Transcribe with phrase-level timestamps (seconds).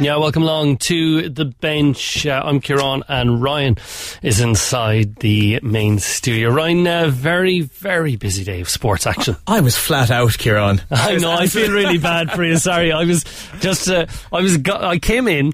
[0.00, 2.24] Yeah, welcome along to the bench.
[2.24, 3.76] Uh, I'm Kieran and Ryan
[4.22, 6.48] is inside the main studio.
[6.48, 9.36] Ryan, a very, very busy day of sports action.
[9.46, 10.80] I was flat out, Kieran.
[10.90, 12.56] I know, I feel really bad for you.
[12.56, 13.24] Sorry, I was
[13.60, 15.52] just, uh, I was, I came in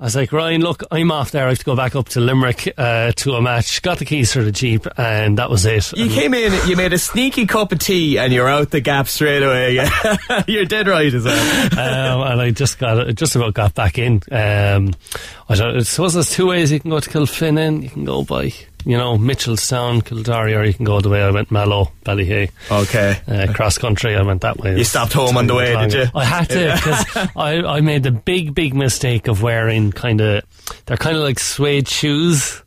[0.00, 1.44] I was like, Ryan, look, I'm off there.
[1.44, 3.82] I have to go back up to Limerick uh, to a match.
[3.82, 5.92] Got the keys for the Jeep, and that was it.
[5.92, 8.80] You and came in, you made a sneaky cup of tea, and you're out the
[8.80, 9.86] gap straight away.
[10.48, 11.64] you're dead right as well.
[11.78, 14.22] um, and I just got just about got back in.
[14.32, 14.94] Um,
[15.50, 17.82] I, don't, I suppose there's two ways you can go to Kilfinane.
[17.82, 21.30] You can go by you know, Mitchelstown, Kildare, or you can go the way I
[21.30, 22.50] went Mallow, Ballyhay.
[22.70, 23.20] Okay.
[23.26, 24.76] Uh, cross country, I went that way.
[24.76, 26.04] You stopped home on the way, did you?
[26.14, 30.44] I had to, because I, I made the big, big mistake of wearing kind of,
[30.86, 32.62] they're kind of like suede shoes.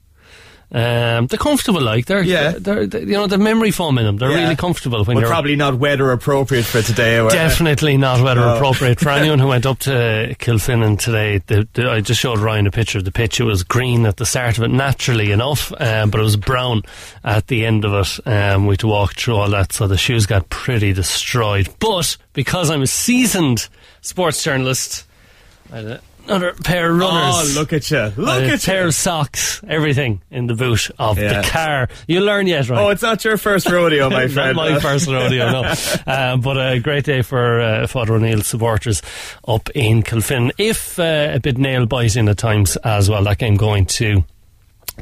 [0.74, 2.54] Um, they're comfortable, like they're, yeah.
[2.58, 4.18] They're, they're, you know, the memory foam in them.
[4.18, 4.42] They're yeah.
[4.42, 7.18] really comfortable when but you're probably not weather appropriate for today.
[7.30, 8.56] Definitely not weather no.
[8.56, 11.38] appropriate for anyone who went up to Kilfinane today.
[11.46, 13.40] The, the, I just showed Ryan a picture of the pitch.
[13.40, 16.82] It was green at the start of it, naturally enough, um, but it was brown
[17.24, 18.28] at the end of it.
[18.28, 21.70] Um, we had to walk through all that, so the shoes got pretty destroyed.
[21.78, 23.70] But because I'm a seasoned
[24.02, 25.06] sports journalist.
[25.72, 27.56] I, another pair of runners.
[27.56, 28.12] Oh, look at you!
[28.18, 28.88] Look a at pair you.
[28.88, 31.42] of socks, everything in the boot of yeah.
[31.42, 31.90] the car.
[32.08, 32.80] You learn yet, right?
[32.80, 34.56] Oh, it's not your first rodeo, my friend.
[34.56, 35.74] not my first rodeo, no.
[36.06, 39.02] Um, but a great day for uh, Father O'Neill supporters
[39.48, 40.52] up in Kilfin.
[40.58, 44.24] If uh, a bit nail biting at times as well, that game going to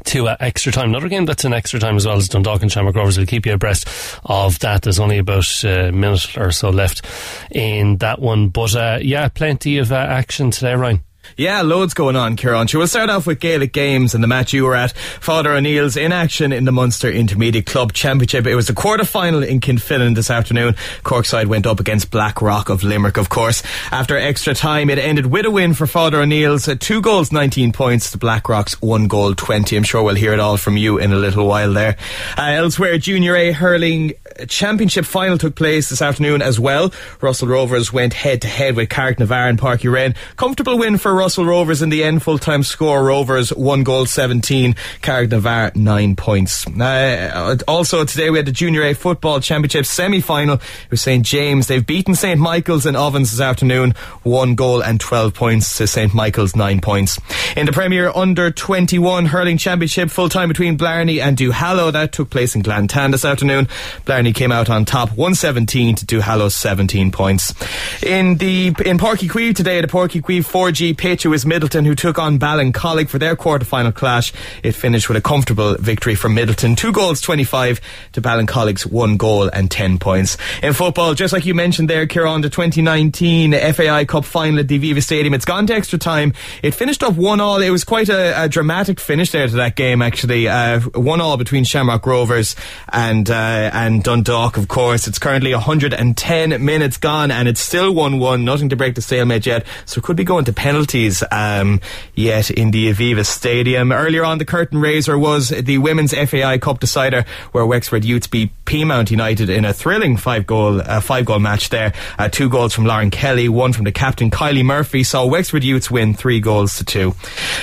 [0.04, 0.88] to uh, extra time.
[0.88, 3.18] Another game that's an extra time as well as Dundalk and Shamrock Rovers.
[3.18, 3.86] We'll keep you abreast
[4.24, 4.82] of that.
[4.82, 7.04] There's only about a minute or so left
[7.50, 8.48] in that one.
[8.48, 11.02] But uh, yeah, plenty of uh, action today, Ryan.
[11.36, 12.68] Yeah, loads going on, Kieran.
[12.72, 14.92] We'll start off with Gaelic games and the match you were at.
[14.92, 18.46] Father O'Neill's in action in the Munster Intermediate Club Championship.
[18.46, 20.74] It was the quarter final in Kilfinane this afternoon.
[21.04, 23.62] Corkside went up against Blackrock of Limerick, of course.
[23.90, 26.68] After extra time, it ended with a win for Father O'Neill's.
[26.80, 28.10] Two goals, 19 points.
[28.10, 29.76] The Blackrock's one goal, 20.
[29.76, 31.96] I'm sure we'll hear it all from you in a little while there.
[32.36, 34.12] Uh, elsewhere, Junior A hurling
[34.48, 36.92] championship final took place this afternoon as well.
[37.20, 41.44] Russell Rovers went head to head with Carrignavar and Páirc Uí Comfortable win for Russell
[41.44, 42.22] Rovers in the end.
[42.22, 44.74] Full time score Rovers one goal seventeen.
[45.02, 46.66] Carrignavar nine points.
[46.66, 50.60] Uh, also today we had the Junior A football championship semi final
[50.90, 51.66] with St James.
[51.66, 53.92] They've beaten St Michael's in Ovens this afternoon.
[54.22, 57.20] One goal and twelve points to St Michael's nine points.
[57.56, 62.12] In the Premier Under twenty one hurling championship full time between Blarney and Duhallow that
[62.12, 63.66] took place in Glantane this afternoon.
[64.04, 67.54] Blarney came out on top 117 to Duhallow 17 points.
[68.02, 71.86] In the in Uí Chaoimh today, the Páirc Uí Chaoimh 4G pitch, it was Midleton
[71.86, 74.32] who took on Ballincollig for their quarter final clash.
[74.62, 76.76] It finished with a comfortable victory for Midleton.
[76.76, 77.80] Two goals 25
[78.12, 80.36] to Ballincollig's one goal and 10 points.
[80.62, 84.78] In football, just like you mentioned there, Kieran, the 2019 FAI Cup final at the
[84.78, 86.34] Aviva Stadium, it's gone to extra time.
[86.62, 87.62] It finished up one all.
[87.62, 90.48] It was quite a, a dramatic finish there to that game, actually.
[90.48, 92.54] Uh, one all between Shamrock Rovers
[92.92, 95.08] and, uh, and Dundalk, of course.
[95.08, 98.44] It's currently 110 minutes gone and it's still 1 1.
[98.44, 99.64] Nothing to break the stalemate yet.
[99.86, 101.80] So could be going to penalties um,
[102.14, 103.90] yet in the Aviva Stadium.
[103.90, 108.50] Earlier on, the curtain raiser was the Women's FAI Cup decider where Wexford Youths beat
[108.66, 111.94] Peamount United in a thrilling five goal, uh, five goal match there.
[112.18, 115.90] Uh, two goals from Lauren Kelly, one from the captain Kylie Murphy saw Wexford Youths
[115.90, 117.14] win three goals to two.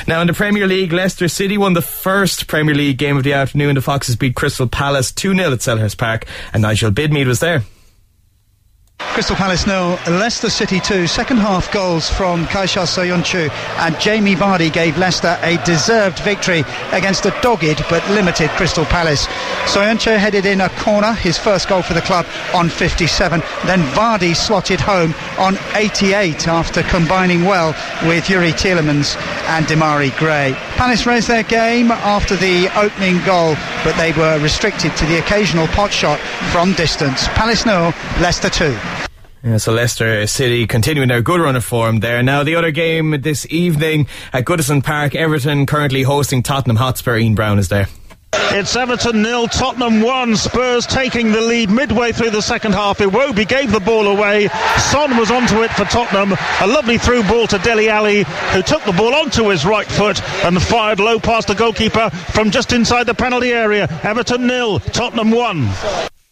[0.08, 3.34] Now in the Premier League, Leicester City won the first Premier League game of the
[3.34, 3.76] afternoon.
[3.76, 7.64] The Foxes beat Crystal Palace 2 0 at Selhurst Park and Nigel Bidmead was there.
[9.20, 11.06] Crystal Palace nil, Leicester City 2.
[11.06, 13.50] Second half goals from Kaisar Soyuncu
[13.80, 16.64] and Jamie Vardy gave Leicester a deserved victory
[16.94, 19.28] against a dogged but limited Crystal Palace.
[19.66, 22.26] Soyuncu headed in a corner, his first goal for the club
[22.56, 23.42] on 57.
[23.66, 27.72] Then Vardy slotted home on 88 after combining well
[28.08, 29.18] with Youri Tielemans
[29.50, 30.54] and Demarai Gray.
[30.78, 35.68] Palace raised their game after the opening goal, but they were restricted to the occasional
[35.68, 36.22] pot shot
[36.54, 37.28] from distance.
[37.30, 39.09] Palace nil, Leicester 2.
[39.42, 42.22] Yeah, so Leicester City continuing their good run of form there.
[42.22, 47.18] Now the other game this evening at Goodison Park, Everton currently hosting Tottenham Hotspur.
[47.18, 47.88] Ian Brown is there.
[48.52, 50.36] It's Everton nil, Tottenham one.
[50.36, 52.98] Spurs taking the lead midway through the second half.
[52.98, 54.50] Iwobi gave the ball away.
[54.78, 56.38] Son was onto it for Tottenham.
[56.60, 60.22] A lovely through ball to Dele Alli, who took the ball onto his right foot
[60.44, 63.88] and fired low past the goalkeeper from just inside the penalty area.
[64.04, 65.70] Everton nil, Tottenham one.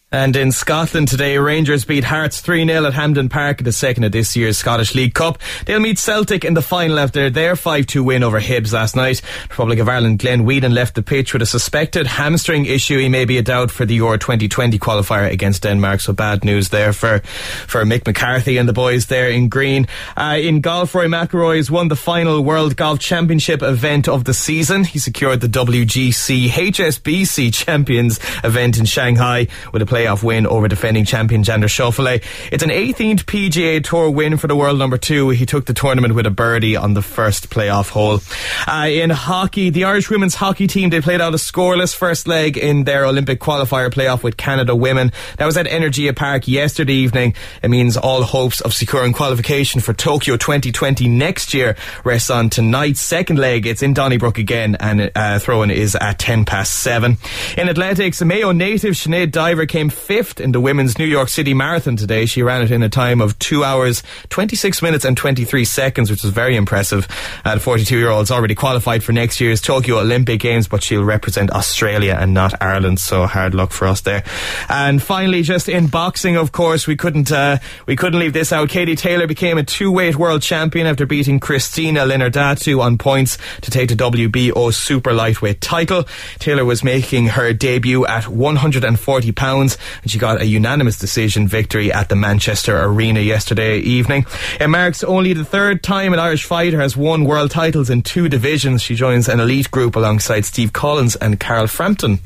[0.09, 4.13] And in Scotland today, Rangers beat Hearts 3-0 at Hampden Park in the second of
[4.13, 5.37] this year's Scottish League Cup.
[5.65, 9.21] They'll meet Celtic in the final after their 5-2 win over Hibs last night.
[9.49, 12.97] Republic of Ireland Glenn Whelan left the pitch with a suspected hamstring issue.
[12.99, 15.99] He may be a doubt for the Euro 2020 qualifier against Denmark.
[15.99, 17.19] So bad news there for,
[17.67, 19.87] for Mick McCarthy and the boys there in green.
[20.15, 24.33] Uh, in golf, Rory McIlroy has won the final World Golf Championship event of the
[24.33, 24.85] season.
[24.85, 31.05] He secured the WGC HSBC Champions event in Shanghai with a playoff win over defending
[31.05, 32.23] champion Xander Schauffele.
[32.51, 35.29] It's an 18th PGA Tour win for the world number two.
[35.29, 38.19] He took the tournament with a birdie on the first playoff hole.
[38.67, 42.57] Uh, in hockey, the Irish women's hockey team, they played out a scoreless first leg
[42.57, 45.11] in their Olympic qualifier playoff with Canada women.
[45.37, 47.33] That was at Energia Park yesterday evening.
[47.63, 52.99] It means all hopes of securing qualification for Tokyo 2020 next year rests on tonight's
[52.99, 53.65] second leg.
[53.65, 57.17] It's in Donnybrook again and uh, throwing is at 10 past 7.
[57.57, 61.95] In athletics, Mayo native Sinead Diver came fifth in the women's New York City Marathon
[61.95, 62.25] today.
[62.25, 66.23] She ran it in a time of 2 hours, 26 minutes and 23 seconds, which
[66.23, 67.07] was very impressive.
[67.43, 71.03] Uh, the 42 year old's already qualified for next year's Tokyo Olympic Games, but she'll
[71.03, 74.23] represent Australia and not Ireland, so hard luck for us there.
[74.69, 78.69] And finally, just in boxing, of course, we couldn't, uh, we couldn't leave this out.
[78.69, 83.89] Katie Taylor became a two-weight world champion after beating Christina Linardatou on points to take
[83.89, 86.05] the WBO super lightweight title.
[86.39, 91.91] Taylor was making her debut at 140 pounds and she got a unanimous decision victory
[91.91, 94.25] at the Manchester Arena yesterday evening.
[94.59, 98.29] It marks only the third time an Irish fighter has won world titles in two
[98.29, 98.81] divisions.
[98.81, 102.19] She joins an elite group alongside Steve Collins and Carl Frampton.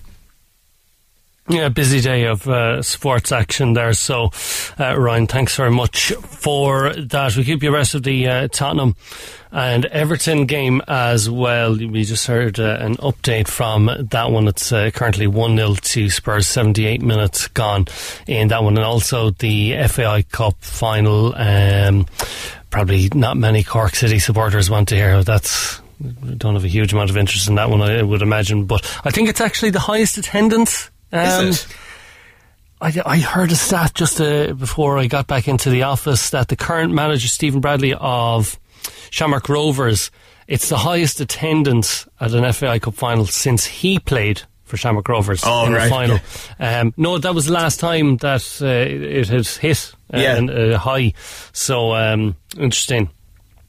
[1.52, 3.92] Yeah, busy day of uh, sports action there.
[3.92, 4.32] So,
[4.80, 7.36] uh, Ryan, thanks very much for that.
[7.36, 8.96] We keep you rest of the uh, Tottenham
[9.52, 11.76] and Everton game as well.
[11.76, 14.48] We just heard uh, an update from that one.
[14.48, 17.88] It's uh, currently 1 0 to Spurs, 78 minutes gone
[18.28, 18.78] in that one.
[18.78, 21.36] And also the FAI Cup final.
[21.36, 22.06] Um,
[22.70, 25.82] probably not many Cork City supporters want to hear that's
[26.38, 28.66] don't have a huge amount of interest in that one, I would imagine.
[28.66, 31.76] But I think it's actually the highest attendance um, Is it?
[32.82, 36.48] I, I heard a stat just uh, before I got back into the office that
[36.48, 38.60] the current manager, Stephen Bradley of
[39.12, 40.10] Shamrock Rovers,
[40.48, 45.44] it's the highest attendance at an FAI Cup final since he played for Shamrock Rovers
[45.46, 46.20] oh, in right, the final.
[46.60, 46.80] Yeah.
[46.80, 50.38] Um, no, that was the last time that uh, it had hit uh, Yeah.
[50.38, 51.14] an- high.
[51.54, 53.10] So um, interesting.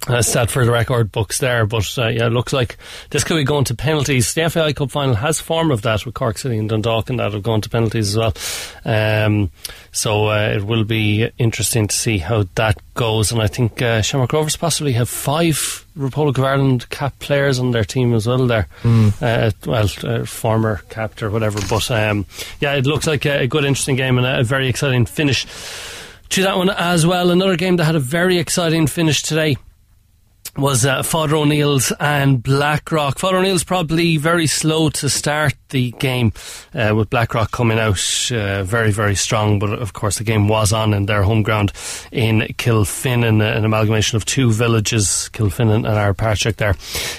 [0.08, 2.76] Uh, stat for the record books there, but uh, yeah, it looks like
[3.10, 4.34] this could be going to penalties.
[4.34, 7.32] The FAI Cup final has form of that with Cork City and Dundalk, and that
[7.32, 8.34] have gone to penalties as well.
[8.84, 9.52] Um,
[9.92, 13.30] so uh, it will be interesting to see how that goes.
[13.30, 17.70] And I think uh, Shamrock Rovers possibly have five Republic of Ireland cap players on
[17.70, 18.48] their team as well.
[18.48, 21.60] There, uh, well, uh, former capped or whatever.
[21.70, 22.26] But um,
[22.58, 25.46] yeah, it looks like a, a good, interesting game and a, a very exciting finish
[26.30, 27.30] to that one as well.
[27.30, 29.58] Another game that had a very exciting finish today
[30.56, 33.18] was uh, Father O'Neill's and Blackrock.
[33.18, 36.32] Father O'Neill's probably very slow to start the game,
[36.74, 37.98] uh, with Blackrock coming out
[38.30, 39.58] uh, very, very strong.
[39.58, 41.72] But of course, the game was on in their home ground
[42.10, 46.76] in Kilfinane, an amalgamation of two villages, Kilfinane and Ardpatrick there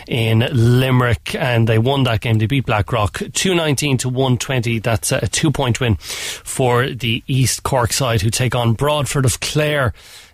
[0.08, 2.38] in Limerick, and they won that game.
[2.38, 4.80] They beat Blackrock 219 to 120.
[4.80, 9.40] That's a two point win for the East Cork side, who take on Broadford of
[9.40, 9.94] Clare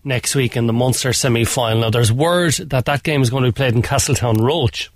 [0.09, 1.83] next week in the Munster semi final.
[1.83, 4.89] Now, there's word that that game is going to be played in Castletownroche.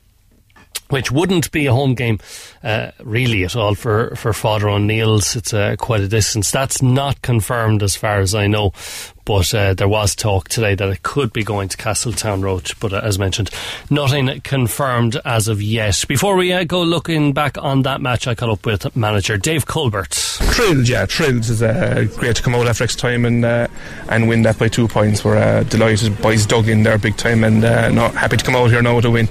[0.89, 2.19] Which wouldn't be a home game,
[2.61, 5.35] uh, really at all for for Father O'Neill's.
[5.35, 6.51] It's uh, quite a distance.
[6.51, 8.73] That's not confirmed as far as I know,
[9.25, 12.79] but uh, there was talk today that it could be going to Castletownroche.
[12.79, 13.49] But uh, as mentioned,
[13.89, 16.03] nothing confirmed as of yet.
[16.07, 19.65] Before we uh, go looking back on that match, I caught up with manager Dave
[19.65, 20.13] Colbert.
[20.13, 21.37] Thrilled, yeah, thrilled.
[21.37, 23.67] It's uh, great to come out after extra time and uh,
[24.09, 25.23] and win that by two points.
[25.23, 26.21] We're uh, delighted.
[26.21, 28.95] Boys dug in there big time and uh, no, happy to come out here now
[28.95, 29.27] with a win.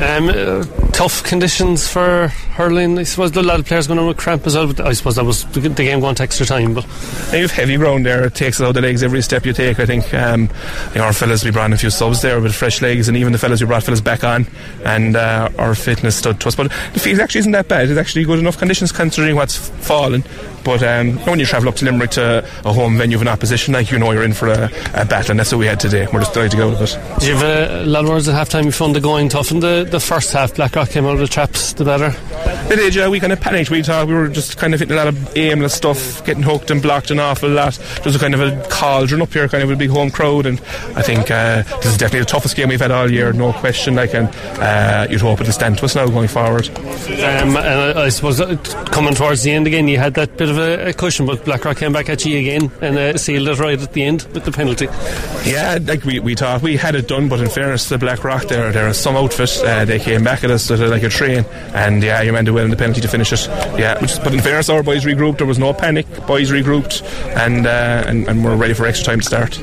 [0.00, 2.98] Um, uh, tough conditions for hurling.
[2.98, 4.68] I suppose a lot of players going on with cramp as well.
[4.68, 6.74] But I suppose that was the the game going to extra time.
[6.74, 6.84] But
[7.32, 8.26] And you've heavy ground there.
[8.26, 9.78] It takes it out of the legs every step you take.
[9.78, 10.48] I think um,
[10.96, 13.38] our fellas we brought in a few subs there with fresh legs, and even the
[13.38, 14.46] fellas we brought fellas back on,
[14.84, 16.56] and uh, our fitness stood to us.
[16.56, 17.90] But the field actually isn't that bad.
[17.90, 20.24] It's actually good enough conditions considering what's fallen.
[20.64, 23.74] But um, when you travel up to Limerick to a home venue of an opposition,
[23.74, 26.06] like you know you're in for a, a battle, and that's what we had today.
[26.12, 27.20] We're just delighted to go with it.
[27.20, 28.66] do you have a lot of words at half time?
[28.66, 30.54] You found the going tough in the, the first half.
[30.54, 32.10] Blackrock came out of the traps the better.
[32.68, 33.08] They did, yeah.
[33.08, 33.70] We kind of panicked.
[33.70, 36.70] We thought we were just kind of hitting a lot of aimless stuff, getting hooked
[36.70, 37.74] and blocked an awful lot.
[37.74, 40.46] There was a kind of a cauldron up here, kind of a big home crowd,
[40.46, 40.60] and
[40.94, 43.94] I think uh, this is definitely the toughest game we've had all year, no question.
[43.94, 46.68] Like, and uh, you'd hope it'll stand to us now going forward.
[46.68, 48.56] Um, and I, I suppose uh,
[48.90, 51.76] coming towards the end again, you had that bit of a, a cushion, but Blackrock
[51.76, 54.52] came back at you again and uh, sealed it right at the end with the
[54.52, 54.86] penalty.
[55.48, 58.88] Yeah, like we, we thought we had it done, but in fairness to Blackrock, there
[58.88, 59.60] are some outfit.
[59.64, 62.70] Uh, they came back at us like a train, and yeah, you meant to win
[62.70, 63.46] the penalty to finish it.
[63.78, 65.38] Yeah, which, but in fairness, our boys regrouped.
[65.38, 66.06] There was no panic.
[66.26, 67.02] Boys regrouped,
[67.36, 69.58] and uh, and, and we're ready for extra time to start.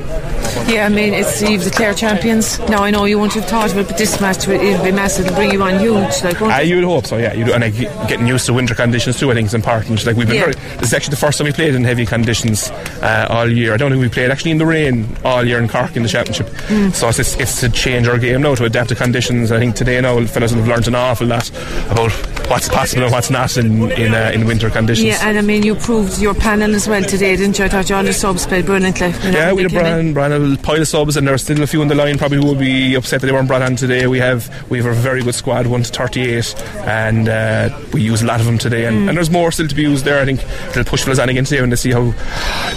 [0.68, 2.58] Yeah, I mean, it's you've declared champions.
[2.60, 4.92] Now I know you won't have thought of it, but this match will it'll be
[4.92, 5.26] massive.
[5.26, 6.22] It'll bring you on huge.
[6.24, 7.32] Like, won't Uh, you would hope so, yeah.
[7.34, 7.74] You and like,
[8.08, 10.04] getting used to winter conditions too, I think is important.
[10.06, 10.52] Like we've been Yeah.
[10.52, 10.75] very.
[10.78, 12.70] This is actually the first time we played in heavy conditions
[13.02, 13.72] uh, all year.
[13.74, 16.08] I don't think we played actually in the rain all year in Cork in the
[16.08, 16.46] championship.
[16.68, 16.94] Mm.
[16.94, 19.50] So it's, it's, it's to change our game now to adapt to conditions.
[19.52, 21.48] I think today now fellas have learned an awful lot
[21.90, 22.12] about
[22.48, 25.06] what's possible and what's not in in, uh, in winter conditions.
[25.06, 27.64] yeah, and I mean, you proved your panel as well today, didn't you?
[27.64, 29.08] I thought all the subs played brilliantly.
[29.32, 30.12] Yeah, we had a came in.
[30.14, 32.38] brand, brand a pile of subs, and there's still a few in the line probably
[32.38, 34.06] who will be upset that they weren't brought on today.
[34.06, 36.54] We have we have a very good squad, one to 38,
[36.86, 38.84] and uh, we use a lot of them today.
[38.84, 39.08] And, Mm.
[39.08, 40.20] and there's more still to be used there.
[40.20, 40.40] I think
[40.74, 42.10] they'll push fellas on again today and to see how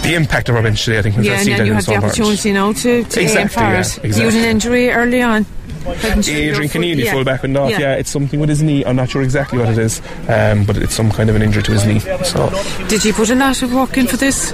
[0.02, 0.98] the impact of our bench today.
[0.98, 3.60] I think Yeah, and then you had the opportunity now to, to aim Exactly, for
[3.60, 3.80] yeah,
[4.10, 4.16] it.
[4.16, 5.46] You had an injury early on.
[5.86, 7.12] Adrian Keneally, yeah.
[7.12, 7.70] full back went off.
[7.70, 7.78] Yeah.
[7.80, 7.94] Yeah.
[7.94, 8.84] it's something with his knee.
[8.84, 11.62] I'm not sure exactly what it is, um, but it's some kind of an injury
[11.62, 12.00] to his knee.
[12.24, 12.50] So,
[12.88, 14.52] Did you put a lot of work in for this?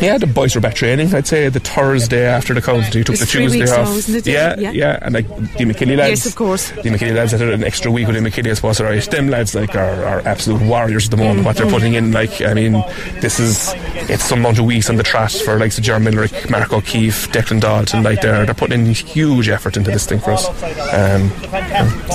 [0.00, 1.14] yeah, the boys were back training.
[1.14, 4.08] I'd say the Thursday after the county took It's the Tuesday off.
[4.08, 4.20] now?
[4.24, 4.70] Yeah, Yeah.
[4.72, 6.10] yeah, and like the Imokilly lads.
[6.10, 6.70] Yes, of course.
[6.70, 8.80] The Imokilly lads had an extra week with the Imokilly, I suppose.
[8.80, 9.02] Right.
[9.02, 11.44] Them lads like are, are absolute warriors at the moment.
[11.46, 11.74] What they're Mm-hmm.
[11.74, 12.72] putting in, like, I mean,
[13.20, 13.72] this is
[14.10, 17.60] it's some amount of weeks on the trot for like Jeremy Millerick, Mark O'Keefe, Declan
[17.60, 18.02] Dalton.
[18.02, 20.46] Like they're they're putting in huge effort into this thing for us.
[20.62, 21.30] Um,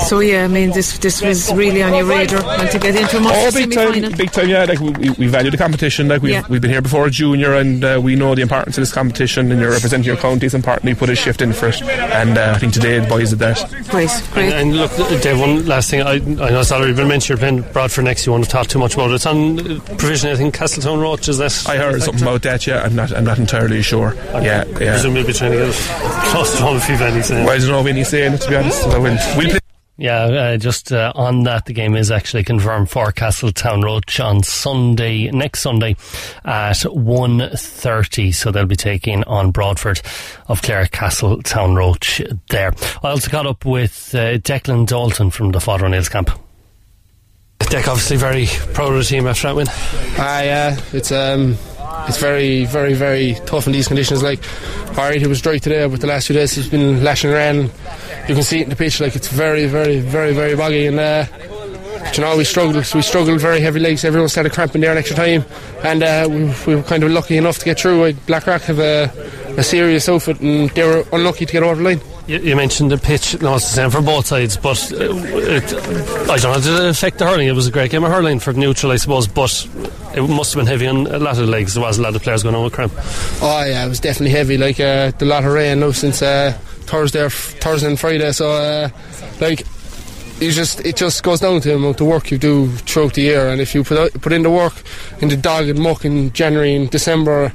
[0.07, 3.17] So yeah, I mean, this this was really on your radar and to get into
[3.17, 4.17] a much Oh, big time, semi-final.
[4.17, 4.47] big time!
[4.49, 6.07] Yeah, like we, we- we value the competition.
[6.07, 6.43] Like we've, Yeah.
[6.49, 9.51] we've been here before, junior, and uh, we know the importance of this competition.
[9.51, 10.45] And you're representing your county.
[10.45, 11.81] It's important you put a shift in for it.
[11.81, 13.57] And uh, I think today the boys did that.
[13.89, 14.53] Great, great.
[14.53, 16.01] And, and look, Dave, one last thing.
[16.01, 17.29] I, I know it's already been mentioned.
[17.29, 18.25] You're playing Broadford next.
[18.25, 19.15] You won't have talked too much about it.
[19.15, 21.27] It's on uh, provision, I think, Castletownroche.
[21.27, 21.63] Is that?
[21.67, 22.65] I heard something about that.
[22.67, 23.11] Yeah, I'm not.
[23.11, 24.13] I'm not entirely sure.
[24.15, 24.91] Yeah, yeah.
[24.93, 25.75] Presumably be trying to get it
[26.31, 27.43] close to home if you've anything.
[27.45, 28.36] Well, I don't know when he's saying it.
[28.37, 29.59] To be honest, so we'll, we'll play.
[29.99, 35.31] Yeah, uh, just uh, on that, the game is actually confirmed for Castletownroche on Sunday,
[35.31, 35.95] next Sunday
[36.45, 38.33] at 1.30.
[38.35, 40.01] So they'll be taking on Broadford
[40.47, 42.73] of Clare Castletownroche there.
[43.01, 46.29] I also caught up with uh, Declan Dalton from the Father O'Neill's camp.
[47.57, 49.67] Deck obviously very proud of the team after that win.
[50.19, 51.57] Ah, yeah, it's um,
[52.07, 54.23] it's very, very, very tough in these conditions.
[54.23, 54.39] Like,
[54.89, 57.69] alright, it was dry today, but the last few days it's been lashing rain.
[58.27, 58.99] You can see it in the pitch.
[58.99, 61.25] Like, it's very, very, very, very boggy, and uh,
[62.13, 62.75] you know we struggled.
[62.75, 64.05] We struggled very heavy legs.
[64.05, 65.45] Everyone started cramping there an extra time,
[65.83, 68.13] and uh, we, we were kind of lucky enough to get through.
[68.25, 69.11] Blackrock have a,
[69.57, 72.16] a serious outfit, and they were unlucky to get over the line.
[72.27, 73.41] You, you mentioned the pitch.
[73.41, 75.63] No, the same for both sides, but uh, it,
[76.29, 76.61] I don't know.
[76.61, 77.47] Did it affect the hurling?
[77.47, 79.67] It was a great game of hurling for neutral, I suppose, but
[80.13, 81.75] it must have been heavy on a lot of legs.
[81.75, 82.91] There was a lot of players going on with cramp.
[83.41, 84.57] Oh yeah, it was definitely heavy.
[84.57, 88.31] Like uh, the lot of rain now since uh, Thursday, Thursday and Friday.
[88.33, 88.89] So uh,
[89.39, 89.65] like,
[90.41, 93.21] you just it just goes down to the amount of work you do throughout the
[93.21, 93.47] year.
[93.47, 94.73] And if you put out, put in the work
[95.21, 97.53] in the dog and muck in January and December,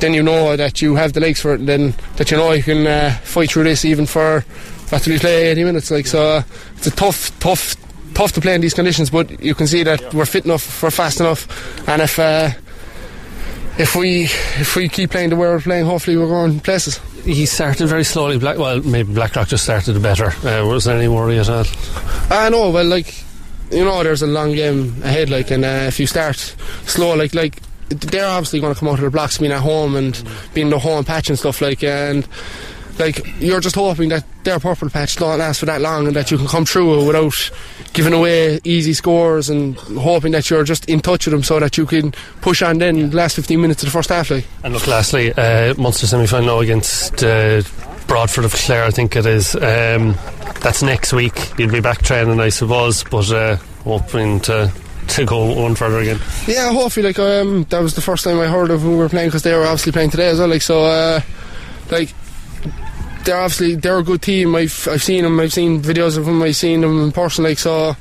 [0.00, 1.60] then you know that you have the legs for it.
[1.60, 4.44] And then that you know you can uh, fight through this even for
[4.92, 5.90] after we play 80 minutes.
[5.90, 6.42] Like so, uh,
[6.76, 7.76] it's a tough, tough.
[8.12, 10.90] Tough to play in these conditions, but you can see that we're fit enough, we're
[10.90, 12.50] fast enough, and if uh,
[13.78, 16.98] if we if we keep playing the way we're playing, hopefully we're going places.
[17.24, 18.38] He started very slowly.
[18.38, 20.32] Black, well, maybe Blackrock just started better.
[20.46, 21.64] Uh, was there any worry at all?
[22.30, 23.14] I know, well, like
[23.70, 25.30] you know, there's a long game ahead.
[25.30, 26.36] Like, and uh, if you start
[26.84, 29.96] slow, like like they're obviously going to come out of the blocks, being at home
[29.96, 30.22] and
[30.54, 32.26] being the home patch and stuff like, and
[33.00, 36.30] like you're just hoping that their purple patch don't last for that long and that
[36.30, 37.50] you can come through it without
[37.92, 41.76] giving away easy scores and hoping that you're just in touch with them so that
[41.76, 44.30] you can push on then the last 15 minutes of the first half.
[44.30, 44.46] Like.
[44.62, 47.62] And look, lastly, uh, Munster semi final against uh,
[48.06, 49.54] Broadford of Clare, I think it is.
[49.54, 50.14] Um,
[50.60, 51.34] that's next week.
[51.58, 54.72] You'll be back training, I suppose, but uh, hoping to.
[55.10, 56.20] To go one further again.
[56.46, 59.08] Yeah, hopefully, like um, that was the first time I heard of who we were
[59.08, 60.48] playing because they were obviously playing today as well.
[60.48, 61.20] Like so, uh,
[61.90, 62.14] like
[63.24, 64.54] they're obviously they're a good team.
[64.54, 65.40] I've I've seen them.
[65.40, 66.40] I've seen videos of them.
[66.42, 67.42] I've seen them in person.
[67.42, 67.94] Like so,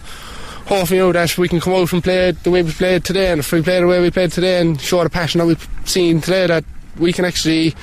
[0.68, 3.32] hopefully, you know that we can come out and play the way we played today.
[3.32, 5.68] And if we play the way we played today and show the passion that we've
[5.86, 6.64] seen today, that
[6.98, 7.76] we can actually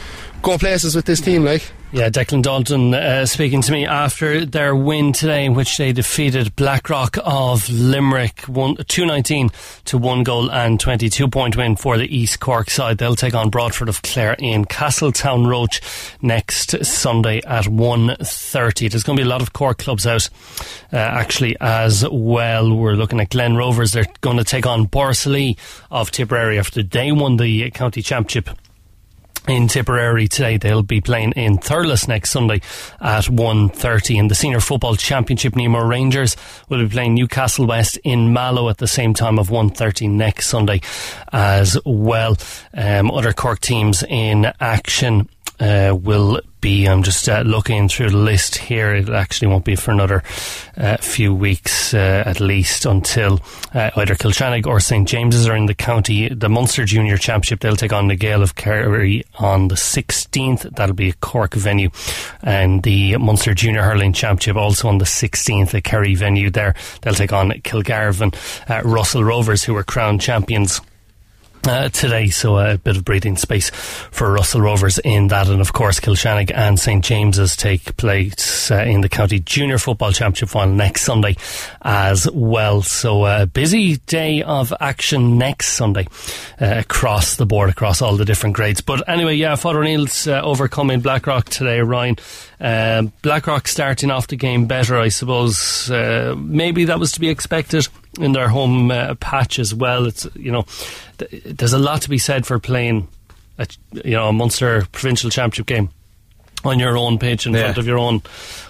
[0.42, 1.44] go places with this team.
[1.44, 1.72] Like.
[1.92, 6.56] Yeah, Declan Dalton uh, speaking to me after their win today, in which they defeated
[6.56, 9.50] Blackrock of Limerick, one, 219
[9.84, 12.98] to one goal and 22 point win for the East Cork side.
[12.98, 15.80] They'll take on Broadford of Clare in Castletownroche
[16.20, 18.90] next Sunday at 1.30.
[18.90, 20.28] There's going to be a lot of Cork clubs out,
[20.92, 22.74] uh, actually, as well.
[22.76, 23.92] We're looking at Glen Rovers.
[23.92, 25.56] They're going to take on Borris-Ileigh
[25.92, 28.50] of Tipperary after they won the county championship
[29.48, 30.56] in Tipperary today.
[30.56, 32.60] They'll be playing in Thurles next Sunday
[33.00, 34.16] at 1.30.
[34.16, 36.36] In the Senior Football Championship, Nemo Rangers
[36.68, 40.80] will be playing Newcastle West in Mallow at the same time of 1.30 next Sunday
[41.32, 42.36] as well.
[42.74, 45.28] Um, other Cork teams in action
[45.60, 46.86] uh, will be.
[46.86, 48.94] I'm just uh, looking through the list here.
[48.94, 50.22] It actually won't be for another
[50.76, 53.40] uh, few weeks uh, at least until
[53.72, 56.28] uh, either Kilshannig or St James's are in the county.
[56.28, 60.74] The Munster Junior Championship, they'll take on the Gael of Kerry on the 16th.
[60.74, 61.90] That'll be a Cork venue.
[62.42, 66.74] And the Munster Junior Hurling Championship also on the 16th, a Kerry venue there.
[67.02, 68.34] They'll take on Kilgarvan,
[68.68, 70.80] uh, Russell Rovers, who were crowned champions
[71.68, 75.72] uh, today, so a bit of breathing space for Russell Rovers in that, and of
[75.72, 80.74] course Kilshannig and St James's take place uh, in the County Junior Football Championship final
[80.74, 81.36] next Sunday
[81.82, 82.82] as well.
[82.82, 86.06] So a uh, busy day of action next Sunday
[86.60, 88.80] uh, across the board, across all the different grades.
[88.80, 92.16] But anyway, yeah, Father O'Neill's uh, overcoming Blackrock today, Ryan.
[92.60, 95.90] Um, Blackrock starting off the game better, I suppose.
[95.90, 100.06] Uh, maybe that was to be expected in their home uh, patch as well.
[100.06, 100.66] It's you know,
[101.18, 103.08] th- there's a lot to be said for playing,
[103.58, 105.90] a, you know, a Munster provincial championship game
[106.64, 107.64] on your own pitch in yeah.
[107.64, 108.22] front of your own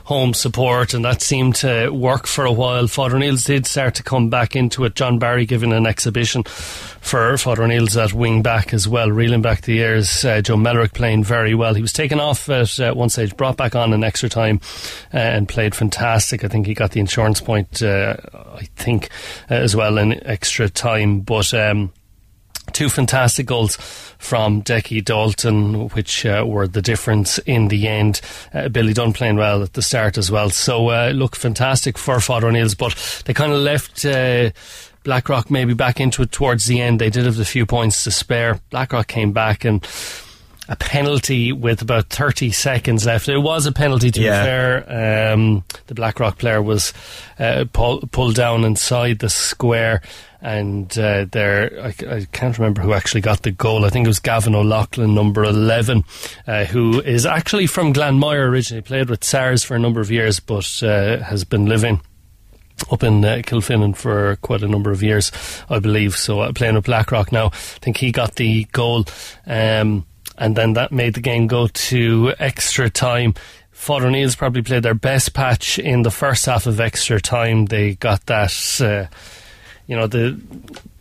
[0.05, 2.87] home support, and that seemed to work for a while.
[2.87, 4.95] Father O'Neill's did start to come back into it.
[4.95, 9.63] John Barry giving an exhibition for Father O'Neill's at wing back as well, reeling back
[9.63, 10.25] the years.
[10.25, 11.75] Uh, Joe Mellerick playing very well.
[11.75, 14.61] He was taken off at uh, one stage, brought back on in extra time,
[15.13, 16.45] uh, and played fantastic.
[16.45, 19.11] I think he got the insurance point, uh, I think,
[19.51, 21.53] uh, as well in extra time, but.
[21.53, 21.93] Um,
[22.77, 23.77] two fantastic goals
[24.19, 28.21] from Decky Dalton, which uh, were the difference in the end.
[28.53, 30.51] Uh, Billy Dunn playing well at the start as well.
[30.51, 34.05] So, uh, look, fantastic for Father O'Neill's, but they kind of left.
[34.05, 34.51] Uh,
[35.05, 37.01] Blackrock maybe back into it towards the end.
[37.01, 38.61] They did have a few points to spare.
[38.71, 39.87] Blackrock came back and
[40.69, 43.29] a penalty with about 30 seconds left.
[43.29, 44.43] It was a penalty to yeah.
[44.43, 45.33] be fair.
[45.33, 46.93] Um, the Blackrock player was
[47.39, 50.03] uh, pull, pulled down inside the square
[50.47, 53.85] and uh, there I, I, can't remember who actually got the goal.
[53.85, 56.05] I think it was Gavin O'Loughlin, number eleven,
[56.47, 58.81] uh, who is actually from Glanmire originally.
[58.81, 62.01] Played with SARS for a number of years, but uh, has been living
[62.93, 65.33] up in uh, Kilfinane for quite a number of years,
[65.69, 66.17] I believe.
[66.17, 69.05] So uh, playing with Blackrock now, I think he got the goal,
[69.49, 70.07] um,
[70.39, 73.35] and then that made the game go to extra time.
[73.73, 77.67] Father O'Neill's probably played their best patch in the first half of extra time.
[77.67, 79.13] They got that uh,
[79.87, 80.41] you know the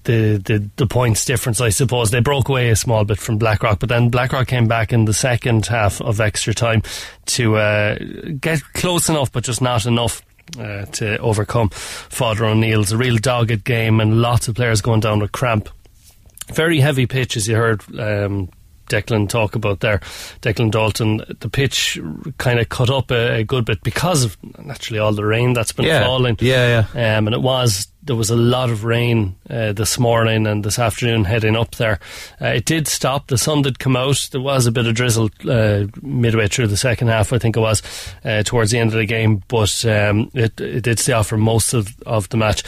[0.03, 2.11] the, the the points difference, I suppose.
[2.11, 5.13] They broke away a small bit from Blackrock, but then Blackrock came back in the
[5.13, 6.83] second half of extra time
[7.27, 7.97] to uh,
[8.39, 10.21] get close enough, but just not enough.
[10.59, 15.19] Uh, to overcome Father O'Neill's a real dogged game and lots of players going down
[15.19, 15.69] with cramp.
[16.53, 18.49] Very heavy pitch, as you heard um,
[18.87, 19.99] Declan talk about there,
[20.41, 21.99] Declan Dalton, the pitch
[22.37, 25.71] kind of cut up a, a, good bit because of naturally all the rain that's
[25.71, 26.03] been yeah.
[26.03, 26.37] falling.
[26.39, 27.17] Yeah, yeah.
[27.17, 30.77] Um, and it was there was a lot of rain uh, this morning and this
[30.77, 31.99] afternoon heading up there.
[32.39, 33.27] Uh, it did stop.
[33.27, 34.29] The sun did come out.
[34.31, 37.61] There was a bit of drizzle uh, midway through the second half, I think it
[37.61, 37.81] was,
[38.23, 41.37] uh, towards the end of the game, but um, it, it did stay off for
[41.37, 42.63] most of, of the match.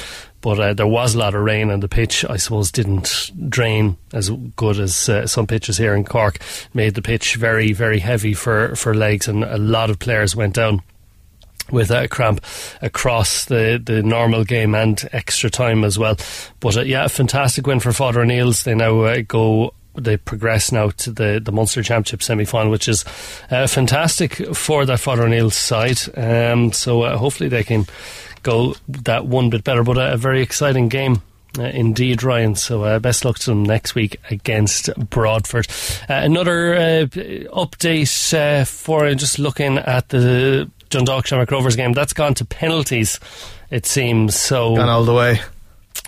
[0.48, 3.98] But uh, there was a lot of rain, and the pitch, I suppose, didn't drain
[4.14, 6.40] as good as uh, some pitches here in Cork.
[6.74, 10.54] Made the pitch very, very heavy for, for legs, and a lot of players went
[10.54, 10.84] down
[11.70, 12.40] with a cramp
[12.82, 16.16] across the, the normal game and extra time as well.
[16.62, 18.64] But uh, yeah, fantastic win for Father O'Neill's.
[18.64, 22.88] They now uh, go they progress now to the, the Munster Championship semi final, which
[22.88, 23.04] is
[23.52, 26.00] uh, fantastic for that Father O'Neill's side.
[26.18, 27.86] Um, so uh, hopefully they can
[28.48, 29.84] go that one bit better.
[29.84, 31.22] But a, a very exciting game.
[31.58, 32.56] Uh, indeed, Ryan.
[32.56, 35.68] So, uh, best luck to them next week against Broadford.
[36.10, 41.94] Uh, another uh, update uh, for just looking at the Dundalk Shamrock Rovers game.
[41.94, 43.20] That's gone to penalties,
[43.72, 44.36] it seems.
[44.36, 45.40] So gone all the way.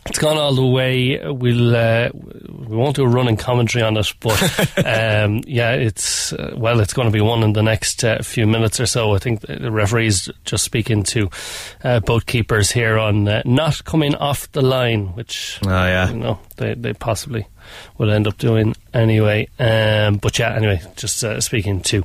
[0.05, 1.19] It's gone all the way.
[1.23, 4.41] We'll uh, we won't do a running commentary on it, but
[4.85, 8.47] um, yeah, it's uh, well, it's going to be one in the next uh, few
[8.47, 9.13] minutes or so.
[9.13, 11.29] I think the referees just speaking to
[11.83, 16.17] uh, both keepers here on uh, not coming off the line, which oh yeah, you
[16.17, 17.45] know they they possibly
[17.97, 19.47] will end up doing anyway.
[19.59, 22.03] Um, but yeah, anyway, just uh, speaking to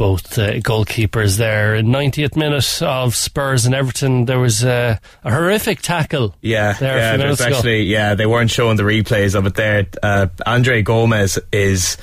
[0.00, 1.74] both uh, goalkeepers there.
[1.82, 6.34] 90th minute of Spurs and Everton, there was uh, a horrific tackle.
[6.40, 7.16] Yeah, there yeah.
[7.18, 9.88] There's actually, yeah, they weren't showing the replays of it there.
[10.02, 11.98] Uh, Andre Gomes is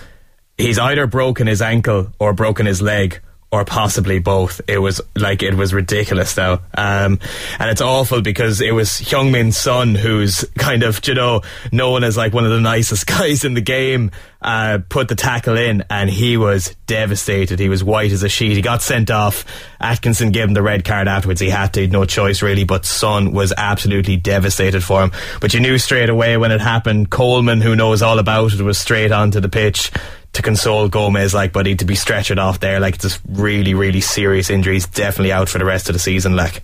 [0.59, 3.19] he's either broken his ankle or broken his leg
[3.51, 4.59] or possibly both.
[4.67, 7.19] It was like it was ridiculous though, um,
[7.59, 12.17] and it's awful because it was Heung-Min Son who's kind of you know known as
[12.17, 14.11] like one of the nicest guys in the game.
[14.39, 17.59] Uh, put the tackle in and he was devastated.
[17.59, 18.55] He was white as a sheet.
[18.55, 19.43] He got sent off.
[19.81, 21.41] Atkinson gave him the red card afterwards.
[21.41, 22.63] He had to, no choice really.
[22.63, 25.11] But Son was absolutely devastated for him.
[25.41, 27.09] But you knew straight away when it happened.
[27.09, 29.91] Coleman, who knows all about it, was straight onto the pitch
[30.37, 34.49] to console Gomes, like, buddy, to be stretchered off there, like, just really, really serious
[34.49, 34.87] injuries.
[34.87, 36.63] Definitely out for the rest of the season, like.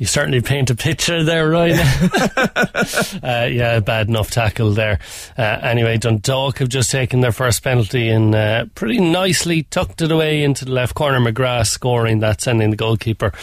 [0.00, 1.78] You certainly paint a picture there, Ryan.
[3.22, 4.98] uh, yeah, bad enough tackle there.
[5.36, 10.10] Uh, anyway, Dundalk have just taken their first penalty and uh, pretty nicely tucked it
[10.10, 11.20] away into the left corner.
[11.20, 13.34] McGrath scoring that, sending the goalkeeper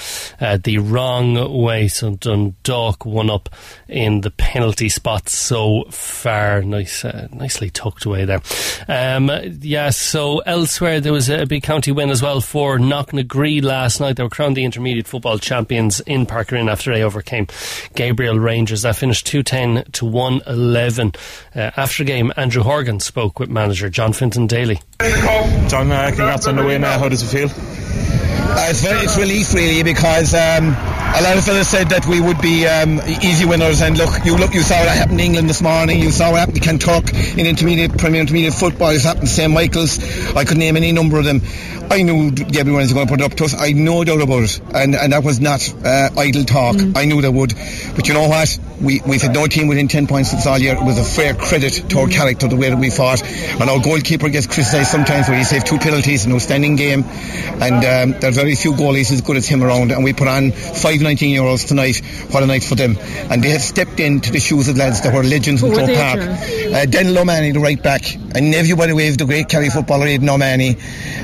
[0.41, 1.89] uh, the wrong way.
[1.89, 3.50] So Dundalk one up
[3.88, 6.63] in the penalty spot so far.
[6.63, 8.41] Nice, uh, nicely tucked away there.
[8.88, 9.30] Um,
[9.62, 14.15] yeah, so elsewhere there was a big county win as well for Knocknagree last night.
[14.15, 17.48] They were crowned the intermediate football champions in Park Green after they overcame
[17.96, 18.82] Gabriel Rangers.
[18.84, 21.14] That finished 210 to 111.
[21.56, 24.82] Uh, after the game, Andrew Horgan spoke with manager John Fintan Daly.
[25.00, 26.84] John, uh, congrats on the win.
[26.84, 27.50] Uh, how does it feel?
[27.50, 30.76] Uh, it's, very, it's relief really because um,
[31.15, 34.36] a lot of fellas said that we would be um, easy winners and look you
[34.38, 37.39] look you saw what happened in England this morning you saw what happened in Kentucky
[37.39, 39.98] in intermediate Premier Intermediate football It's happened to St Michael's
[40.36, 41.41] I could name any number of them.
[41.89, 42.28] I knew
[42.60, 44.96] everyone was going to put it up to us I no doubt about it and,
[44.96, 46.96] and that was not uh, idle talk mm.
[46.98, 47.54] I knew they would.
[47.96, 50.76] But you know what we, we've had no team within 10 points since all year
[50.76, 53.24] it was a fair credit to our character the way that we fought.
[53.24, 57.04] And our goalkeeper gets criticised sometimes where he saved two penalties in no standing game.
[57.04, 59.92] And um, are very few goalies as good as him around.
[59.92, 62.02] And we put on five 19 year olds tonight.
[62.32, 62.98] What a night for them.
[63.32, 66.20] And they have stepped into the shoes of lads that were legends in Croke Park.
[66.20, 68.04] uh, Daniel O'Mahony the right back
[68.36, 70.78] and everybody waved the way is the great Kerry footballer Aidan O'Mahony.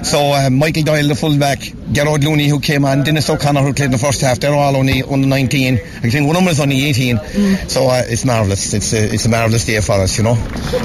[0.04, 1.60] So um, Michael Doyle the fullback,
[1.92, 4.76] Gerard Looney who came on Dennis O'Connor who played in the first half they're all
[4.76, 7.70] only under 19 I think one of them is only 18 mm.
[7.70, 8.74] so uh, it's marvellous.
[8.74, 10.36] It's a, it's a marvellous day for us you know.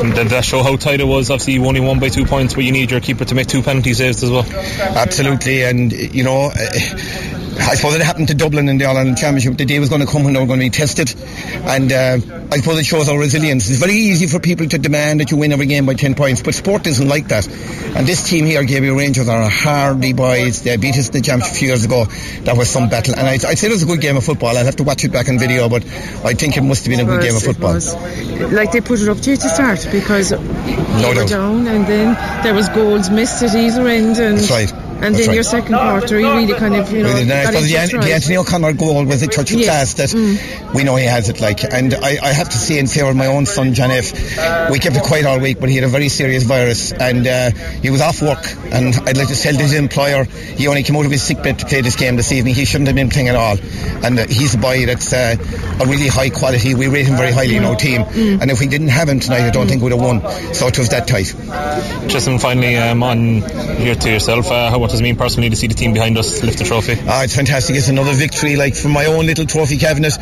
[0.01, 1.31] And did that show how tight it was?
[1.31, 3.63] Obviously you only won by two points but you need your keeper to make two
[3.63, 4.47] penalty saves as well.
[4.81, 5.65] Absolutely.
[5.65, 6.51] And you know
[7.61, 9.57] I suppose it happened to Dublin in the All Ireland Championship.
[9.57, 11.15] The day was going to come when they were going to be tested,
[11.67, 12.19] and uh,
[12.51, 13.69] I suppose it shows our resilience.
[13.69, 16.43] It's very easy for people to demand that you win every game by 10 points,
[16.43, 17.47] but sport isn't like that.
[17.97, 20.63] And this team here, Gabriel Rangers, are hardy boys.
[20.63, 22.05] They beat us in the championship a few years ago.
[22.45, 24.57] That was some battle, and I'd, I'd, say it was a good game of football.
[24.57, 25.85] I'd have to watch it back on video, but
[26.25, 27.75] I think it must have been a good game of football.
[28.51, 31.87] Like they put it up to you to start because no you were down, and
[31.87, 34.88] then there was goals missed at either end, and That's right.
[35.01, 35.35] And That's then right.
[35.35, 37.63] your second quarter, you really kind of, you know, really got nice.
[37.63, 38.03] into the, stride.
[38.03, 39.95] the Anthony O'Connor goal was a touch of Yes.
[39.95, 40.75] class that Mm.
[40.75, 41.63] we know he has it like.
[41.65, 44.13] And I, I have to say in favour of my own son, John F.,
[44.71, 47.51] we kept it quiet all week, but he had a very serious virus and uh,
[47.81, 48.45] he was off work.
[48.73, 51.61] And I'd like to tell his employer he only came out of his sick bed
[51.61, 52.55] to play this game this evening.
[52.55, 53.57] He shouldn't have been playing at all.
[54.05, 55.37] And uh, he's a boy that's uh,
[55.81, 56.75] a really high quality.
[56.75, 58.03] We rate him very highly in our team.
[58.03, 58.43] Mm.
[58.43, 60.21] And if we didn't have him tonight, I don't think we'd have won.
[60.55, 61.33] So it was that tight.
[62.09, 63.43] Just finally um, on
[63.79, 66.17] here to yourself, uh, how, what does it mean personally to see the team behind
[66.17, 66.95] us lift the trophy?
[67.07, 67.77] Ah, it's fantastic.
[67.77, 68.57] It's another victory.
[68.57, 70.17] Like from my own little trophy cabinet,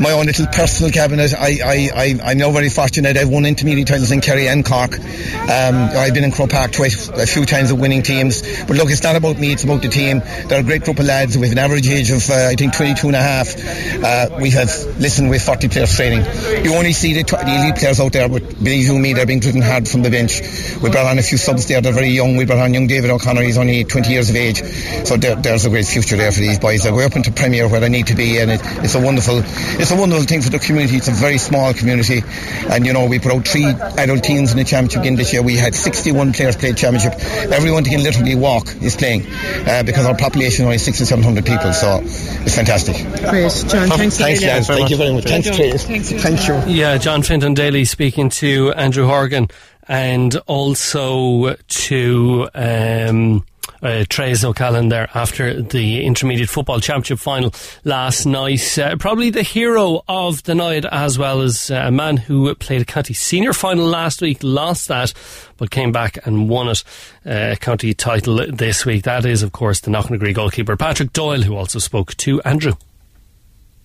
[0.00, 1.34] my own little personal cabinet.
[1.34, 3.16] I, I, I, I'm now very fortunate.
[3.16, 4.96] I've won intermediate titles in Kerry and Cork.
[4.96, 8.42] Um, I've been in Croke Park twice, a few times with winning teams.
[8.62, 9.52] But look, it's not about me.
[9.52, 10.22] It's about the team.
[10.46, 13.08] They're a great group of lads with an average age of, uh, I think, 22
[13.08, 13.56] and a half.
[14.04, 16.24] Uh, we have, listened with 40 players training.
[16.64, 19.26] You only see the, tw- the elite players out there, but believe you me, they're
[19.26, 20.40] being driven hard from the bench.
[20.80, 21.80] We brought on a few subs there.
[21.80, 22.36] They're very young.
[22.36, 23.42] We brought on young David O'Connor.
[23.42, 24.62] He's only 20 years of age.
[25.06, 26.84] So there, there's a great future there for these boys.
[26.84, 29.40] They're way up into Premier where they need to be, and it, it's a wonderful,
[29.44, 30.96] it's a wonderful thing for the community.
[30.96, 32.22] It's a very small community,
[32.70, 35.42] and you know we put out three adult teams in the championship again this year.
[35.42, 37.14] We had 61 players play championship.
[37.52, 39.26] Everyone can literally walk is playing
[39.66, 41.72] uh, because our population is only six or seven hundred people.
[41.72, 42.96] So it's fantastic.
[43.28, 43.88] Great, John.
[43.88, 44.48] Thanks, a Thanks, million.
[44.48, 44.66] lads.
[44.68, 45.24] Thank you very much.
[45.24, 45.84] Thanks, Chris.
[46.22, 46.72] Thank you.
[46.72, 49.48] Yeah, John Fintan Daly speaking to Andrew Horgan
[49.88, 53.44] and also to um,
[53.82, 57.52] uh, Trace O'Callaghan there after the Intermediate Football Championship final
[57.84, 58.78] last night.
[58.78, 62.82] Uh, probably the hero of the night, as well as uh, a man who played
[62.82, 65.12] a county senior final last week, lost that,
[65.56, 66.84] but came back and won it,
[67.26, 69.04] uh, county title this week.
[69.04, 72.74] That is, of course, the Knocknagree goalkeeper Patrick Doyle, who also spoke to Andrew.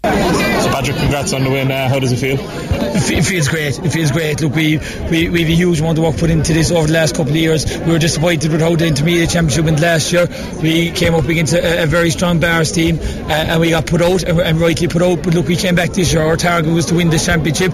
[0.07, 1.71] So Patrick, congrats on the win.
[1.71, 2.37] Uh, how does it feel?
[2.39, 3.77] It feels great.
[3.77, 4.41] It feels great.
[4.41, 4.77] Look, we,
[5.09, 7.31] we, we have a huge amount of work put into this over the last couple
[7.31, 7.65] of years.
[7.79, 10.27] We were disappointed with how the intermediate championship went last year.
[10.61, 14.01] We came up against a, a very strong Bars team uh, and we got put
[14.01, 15.23] out and, and rightly put out.
[15.23, 16.23] But look, we came back this year.
[16.23, 17.73] Our target was to win this championship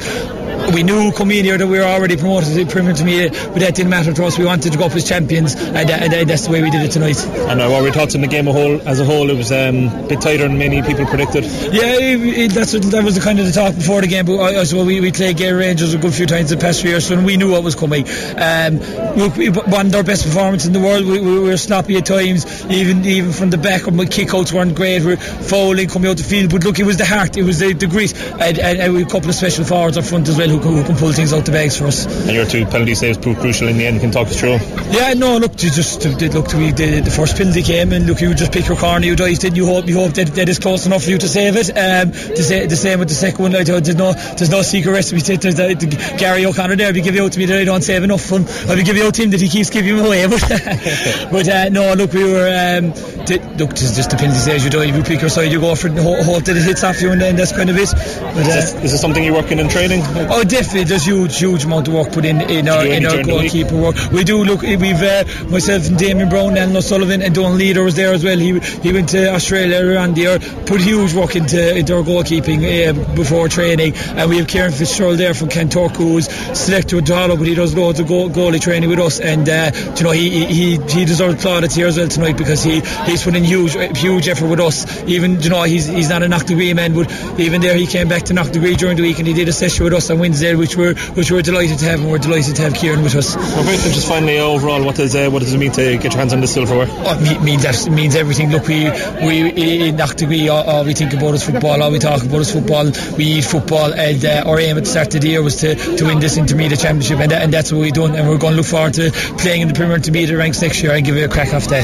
[0.71, 3.59] we knew coming in here that we were already promoted to the Premier Intermediate, but
[3.59, 4.37] that didn't matter to us.
[4.37, 6.83] We wanted to go up as champions, and, and, and that's the way we did
[6.83, 7.23] it tonight.
[7.25, 9.29] And uh, what were your thoughts on the game a whole, as a whole?
[9.29, 11.43] It was um, a bit tighter than many people predicted.
[11.43, 14.25] Yeah, it, that's what, that was the kind of the talk before the game.
[14.25, 16.81] But I, I so we, we played Gay Rangers a good few times the past
[16.81, 18.05] few years, so we knew what was coming.
[18.37, 18.79] Um,
[19.15, 21.05] we, we won our best performance in the world.
[21.05, 23.91] We, we, were sloppy at times, even even from the back.
[23.91, 25.01] My kickouts weren't great.
[25.01, 27.59] We were fouling coming out the field, but look, it was the heart, it was
[27.59, 30.49] the, the grit, and, and, and a couple of special forwards up front as well
[30.49, 32.05] who, who can pull things out the bags for us.
[32.05, 33.99] And your two penalty saves proved crucial in the end.
[34.01, 34.57] Can talk us through?
[34.91, 38.33] Yeah, no, look, you just look, we the, the first penalty came and look, you
[38.33, 40.85] just pick your corner, you dived in, you hope, you hope that, that is close
[40.85, 41.69] enough for you to save it.
[41.69, 43.51] Um, the, say, the same with the second one.
[43.51, 45.21] Like, there's no, there's no secret recipe.
[45.21, 46.89] There's the, the, Gary O'Connor there.
[46.89, 49.03] If you give out to me that I don't save enough fun, I'll be giving
[49.03, 50.23] out to him that he keeps giving away.
[50.33, 52.91] But, but uh, no, look, we were um,
[53.25, 55.59] the, look, it's just depends the penalty saves you dive, you pick your side, you
[55.59, 57.89] go for it, hope that it hits off you, and then that's kind of it.
[57.91, 60.01] But, uh, is, this, is this something you're working in training?
[60.29, 60.85] Oh, definitely.
[60.85, 63.95] There's huge, huge amount of work put in in our in our goalkeeper work.
[64.11, 64.61] We do look.
[64.61, 68.37] We've uh, myself and Damien Brown, and O'Sullivan, and Don Leader was there as well.
[68.37, 72.61] He he went to Australia around the year, put huge work into into our goalkeeping
[72.63, 73.93] uh, before training.
[73.95, 76.27] And we have Kieran Fitzgerald there from Kanturk, who's
[76.57, 79.19] selected with Duhallow, but he does loads of goal, goalie training with us.
[79.19, 82.81] And uh, you know he he he deserves plaudits here as well tonight because he
[83.05, 85.03] he's put in huge huge effort with us.
[85.03, 88.23] Even you know he's he's not a Knocknagree man, but even there he came back
[88.23, 90.75] to Knocknagree during the week and he did a session with us on Wednesday, which
[90.75, 93.35] we're which we're delighted to have, and we're delighted to have Kieran with us.
[93.35, 96.33] Okay, just finally overall, what does uh, what does it mean to get your hands
[96.33, 96.87] on this silverware?
[96.89, 98.51] Oh, it means it means everything.
[98.51, 98.83] Look, we
[99.25, 101.82] we in Knocknagree, all, all we think about is football.
[101.83, 102.85] All we talk about is football.
[103.17, 105.75] We eat football, and uh, our aim at the start of the year was to,
[105.75, 108.15] to win this intermediate championship, and, and that's what we've done.
[108.15, 110.93] And we're going to look forward to playing in the Premier Intermediate ranks next year
[110.93, 111.83] and give it a crack off that.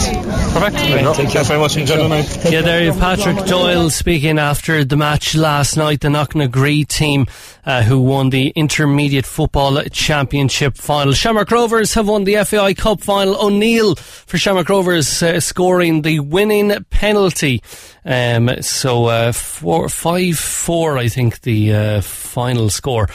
[0.53, 0.77] Perfect.
[1.17, 1.75] Thank you very much.
[1.75, 2.49] Enjoy the.
[2.49, 5.99] Yeah, there you Patrick Doyle speaking after the match last night.
[5.99, 7.25] The Knocknagree team
[7.65, 11.13] uh, who won the Intermediate Football Championship final.
[11.13, 13.35] Shamrock Rovers have won the FAI Cup final.
[13.35, 17.62] O'Neill for Shamrock Rovers uh, scoring the winning penalty.
[18.05, 23.10] Um, so uh, four, five four, I think the uh, final score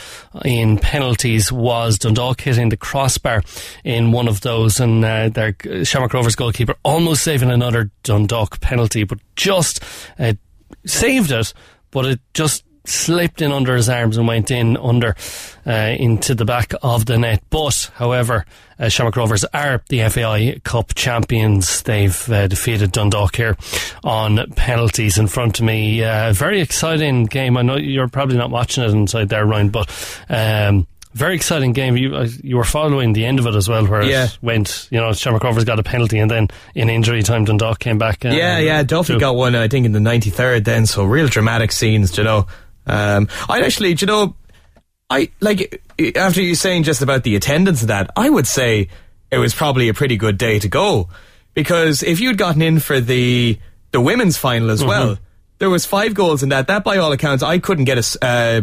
[0.45, 3.43] in penalties was Dundalk hitting the crossbar
[3.85, 9.05] in one of those, and uh, their Shamrock Rovers goalkeeper almost saving another Dundalk penalty,
[9.05, 9.83] but just
[10.19, 10.35] uh,
[10.87, 11.53] saved it.
[11.91, 15.17] But it just slipped in under his arms and went in under
[15.67, 17.43] uh, into the back of the net.
[17.51, 18.45] But, however,
[18.79, 21.83] uh, Shamrock Rovers are the FAI Cup champions.
[21.83, 23.57] They've uh, defeated Dundalk here
[24.03, 26.05] on penalties in front of me.
[26.05, 27.57] Uh, very exciting game.
[27.57, 30.25] I know you're probably not watching it inside there, Ryan, but.
[30.29, 31.97] Um, very exciting game.
[31.97, 34.25] You uh, you were following the end of it as well, where yeah.
[34.25, 34.89] it went.
[34.91, 38.25] You know, Shamrock Rovers got a penalty, and then in injury time, Dundalk came back.
[38.25, 38.83] Uh, yeah, yeah.
[38.83, 40.65] Duffy got one, I think, in the ninety third.
[40.65, 42.19] Then, so real dramatic scenes.
[42.19, 42.49] You know,
[42.87, 44.37] um, I actually, you know,
[45.11, 45.83] I like
[46.17, 48.89] after you saying just about the attendance of that, I would say
[49.31, 51.09] it was probably a pretty good day to go
[51.55, 53.59] because if you'd gotten in for the
[53.93, 54.89] the women's final as mm-hmm.
[54.89, 55.19] well,
[55.59, 56.67] there was five goals in that.
[56.67, 58.25] That, by all accounts, I couldn't get a.
[58.25, 58.63] Uh,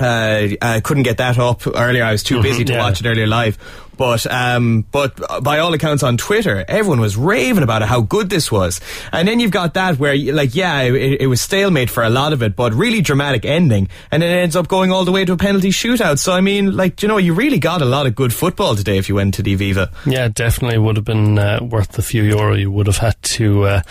[0.00, 2.04] uh, I couldn't get that up earlier.
[2.04, 2.78] I was too busy mm-hmm, to yeah.
[2.78, 3.58] watch it earlier live.
[3.98, 8.30] But um, but by all accounts on Twitter, everyone was raving about it, how good
[8.30, 8.80] this was.
[9.12, 12.32] And then you've got that where, like, yeah, it, it was stalemate for a lot
[12.32, 15.32] of it, but really dramatic ending, and it ends up going all the way to
[15.32, 16.20] a penalty shootout.
[16.20, 18.98] So I mean, like, you know, you really got a lot of good football today
[18.98, 19.92] if you went to the Aviva.
[20.06, 23.64] Yeah, definitely would have been uh, worth the few euro you would have had to
[23.64, 23.82] uh,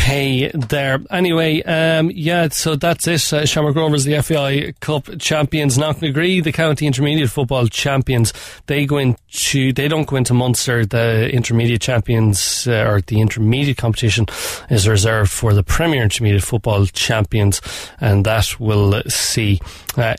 [0.00, 0.98] pay there.
[1.10, 3.32] Anyway, um, yeah, so that's it.
[3.32, 5.76] Uh, Shamrock Rovers, the FAI Cup champions.
[5.76, 8.32] Knocknagree, the county intermediate football champions.
[8.66, 10.86] They go into, they don't go into Munster.
[10.86, 14.24] The intermediate champions, uh, or the intermediate competition
[14.70, 17.60] is reserved for the Premier Intermediate Football champions.
[18.00, 19.60] And that will see
[19.98, 20.14] uh,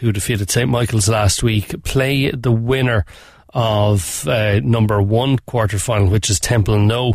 [0.00, 0.70] who defeated St.
[0.70, 3.04] Michael's last week, play the winner
[3.54, 7.14] of uh, number one quarter final, which is Templenoe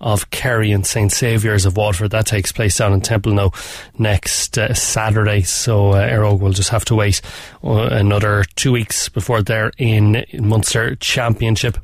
[0.00, 2.10] of Kerry and St Saviour's of Waterford.
[2.10, 3.54] That takes place down in Templenoe
[3.98, 5.42] next uh, Saturday.
[5.42, 7.20] So uh, Éire Óg will just have to wait
[7.64, 11.78] uh, another two weeks before they're in Munster Championship.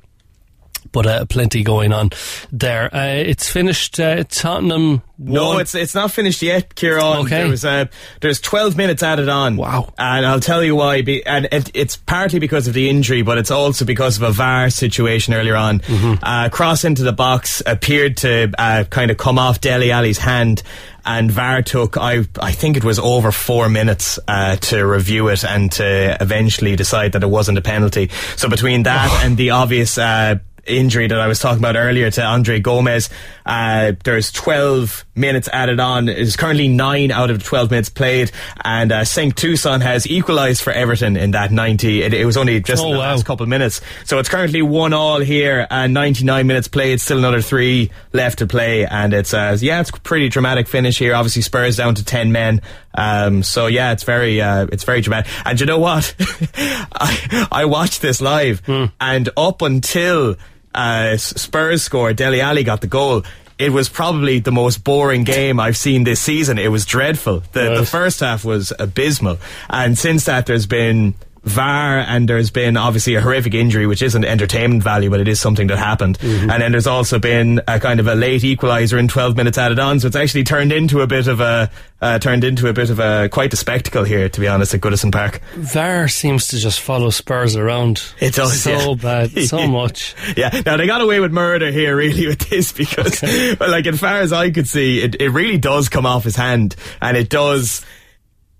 [0.95, 2.11] But uh, plenty going on
[2.53, 2.85] there.
[2.95, 3.99] Uh, it's finished.
[3.99, 5.03] Uh, Tottenham.
[5.19, 5.61] No, won.
[5.61, 7.27] it's it's not finished yet, Kieran.
[7.27, 7.41] Okay.
[7.41, 7.87] There was uh,
[8.21, 9.57] there's 12 minutes added on.
[9.57, 9.93] Wow.
[9.99, 11.03] And I'll tell you why.
[11.03, 14.31] Be, and it, it's partly because of the injury, but it's also because of a
[14.31, 15.83] VAR situation earlier on.
[16.23, 20.63] Uh, cross into the box appeared to uh, kind of come off Dele Alli's hand.
[21.07, 25.45] And VAR took, I I think it was over four minutes uh, to review it
[25.45, 28.11] and to eventually decide that it wasn't a penalty.
[28.37, 32.23] So between that and the obvious uh, injury that I was talking about earlier to
[32.25, 33.11] Andre Gomes.
[33.47, 36.09] Uh, there's 12 minutes added on.
[36.09, 38.33] It's currently 9 out of the 12 minutes played.
[38.65, 42.03] And uh, Cenk Tosun has equalised for Everton in that 90.
[42.03, 43.11] It, it was only just Oh, in the wow.
[43.13, 43.81] last couple of minutes.
[44.05, 47.01] So it's currently 1 all here and 99 minutes played.
[47.01, 48.87] Still another 3 left to play.
[48.87, 51.15] And it's, uh, yeah, it's a pretty dramatic finish here.
[51.15, 52.63] Obviously Spurs down to 10 men.
[52.97, 55.31] Um, so yeah, it's very, uh, it's very dramatic.
[55.45, 56.15] And you know what?
[56.57, 58.63] I, I watched this live
[59.01, 60.37] and up until
[60.75, 63.23] uh, Spurs scored, Dele Alli got the goal.
[63.57, 66.59] It was probably the most boring game I've seen this season.
[66.59, 67.45] It was dreadful.
[67.53, 69.39] The, the first half was abysmal.
[69.71, 74.25] And since that, there's been VAR and there's been obviously a horrific injury, which isn't
[74.25, 76.19] entertainment value, but it is something that happened.
[76.23, 79.79] And then there's also been a kind of a late equaliser in 12 minutes added
[79.79, 80.01] on.
[80.01, 82.99] So it's actually turned into a bit of a, uh, turned into a bit of
[82.99, 85.41] a, quite a spectacle here, to be honest, at Goodison Park.
[85.55, 88.03] VAR seems to just follow Spurs around.
[88.21, 88.95] It does, so yeah.
[88.95, 90.15] bad, so much.
[90.37, 93.23] Yeah, now they got away with murder here really with this because,
[93.59, 96.37] well, like, as far as I could see, it, it really does come off his
[96.37, 97.85] hand and it does,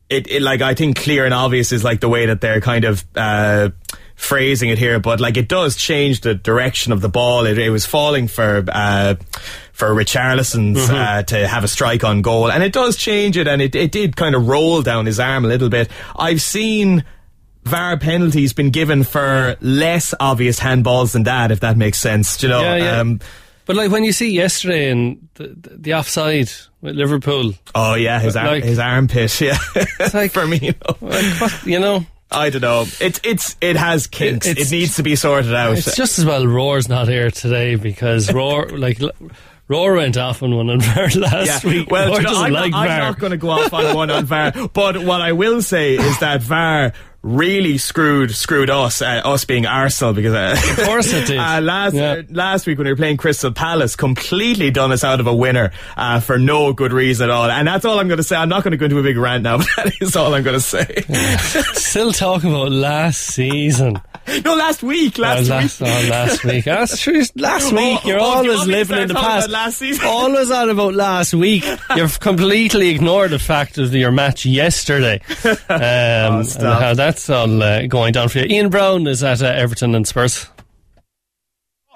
[0.09, 2.85] it, it, like, I think clear and obvious is like the way that they're kind
[2.85, 3.71] of, uh,
[4.17, 7.47] phrasing it here, but like it does change the direction of the ball.
[7.47, 9.17] It, it was falling for, uh,
[9.73, 13.61] for Richarlison's, uh, to have a strike on goal and it does change it and
[13.61, 15.91] it, it did kind of roll down his arm a little bit.
[16.17, 17.05] I've seen,
[17.65, 22.37] VAR penalties been given for less obvious handballs than that, if that makes sense.
[22.37, 23.01] Do you know, Yeah, yeah.
[23.01, 23.21] Um,
[23.67, 26.51] But like when you see yesterday in the, the, offside
[26.83, 29.57] with Liverpool, oh yeah, his ar- Like- his armpit, yeah.
[30.13, 30.97] like- for me, you know.
[31.01, 32.85] like, what, you know, I don't know.
[33.01, 34.47] It's it's it has kinks.
[34.47, 35.79] It, it's- needs to be sorted out.
[35.79, 39.01] it's just as well Roar's not here today because Roar, like,
[39.69, 41.71] Roar went off on one on VAR last yeah.
[41.71, 41.91] week.
[41.91, 44.27] Well, you know, I'm, like not, I'm not going to go off on one on
[44.27, 46.93] VAR, but what I will say is that VAR
[47.25, 51.39] really screwed screwed us, uh, us being Arsenal, because uh, Of course it did.
[51.39, 52.13] uh, last Yeah.
[52.13, 55.35] uh, last week when we were playing Crystal Palace, completely done us out of a
[55.35, 58.37] winner uh, for no good reason at all, and that's all I'm going to say.
[58.37, 60.43] I'm not going to go into a big rant now, but that is all I'm
[60.43, 61.03] going to say.
[61.73, 63.99] Still talking about last season.
[64.45, 65.91] no, last week, last, oh, last, week.
[65.91, 66.65] oh, last week.
[66.67, 67.23] That's true.
[67.37, 68.05] Last week.
[68.05, 69.49] You're oh, you always want me to living in the past.
[69.51, 70.07] last season?
[70.07, 71.65] Always on about last week.
[71.97, 75.21] You've completely ignored the fact of your match yesterday.
[75.45, 76.81] Um, and stop.
[76.81, 78.47] how that's all uh, going down for you.
[78.47, 80.49] Ian Brown is at uh, Everton and Spurs.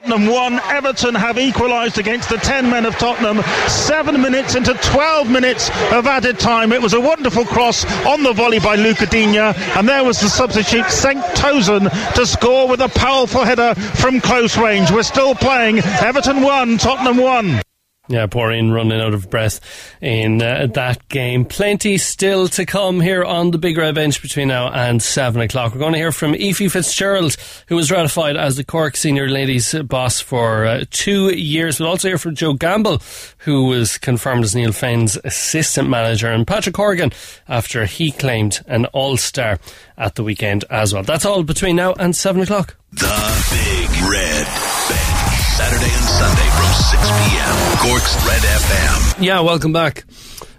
[0.01, 0.61] Tottenham won.
[0.61, 3.43] Everton have equalised against the 10 men of Tottenham.
[3.69, 6.73] Seven minutes into 12 minutes of added time.
[6.73, 10.29] It was a wonderful cross on the volley by Luca Digne, and there was the
[10.29, 14.93] substitute Cenk Tosun to score with a powerful header from close range.
[14.93, 15.81] We're still playing.
[15.81, 16.79] Everton won.
[16.79, 17.61] Tottenham won.
[18.09, 19.61] Yeah, poor Ian running out of breath
[20.01, 21.45] in uh, that game.
[21.45, 25.75] Plenty still to come here on the Big Red Bench between now and 7 o'clock.
[25.75, 29.75] We're going to hear from Ephie Fitzgerald, who was ratified as the Cork Senior Ladies
[29.75, 31.79] boss for uh, two years.
[31.79, 33.03] We'll also hear from Joe Gamble,
[33.39, 37.13] who was confirmed as Neil Fenn's assistant manager, and Patrick Horgan
[37.47, 39.59] after he claimed an all-star
[39.99, 41.03] at the weekend as well.
[41.03, 42.75] That's all between now and 7 o'clock.
[42.93, 45.29] The Big Red Bench.
[45.59, 47.79] Saturday and Sunday from 6 p.m.
[47.79, 49.25] Cork's Red FM.
[49.25, 50.05] Yeah, welcome back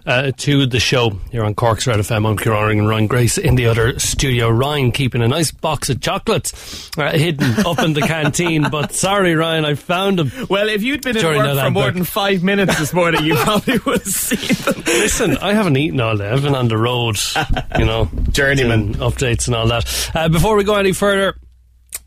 [0.06, 2.26] uh, to the show here on Cork's Red FM.
[2.28, 4.48] I'm Kieran and Ryan Grace in the other studio.
[4.48, 9.34] Ryan keeping a nice box of chocolates uh, hidden up in the canteen, but sorry,
[9.34, 10.46] Ryan, I found them.
[10.48, 11.94] Well, if you'd been at During work for more book.
[11.94, 14.82] than five minutes this morning, you probably would have seen them.
[14.86, 16.28] Listen, I haven't eaten all day.
[16.30, 17.18] I've been on the road,
[17.78, 18.94] you know, Journeyman.
[18.94, 20.10] updates and all that.
[20.14, 21.36] Uh, before we go any further,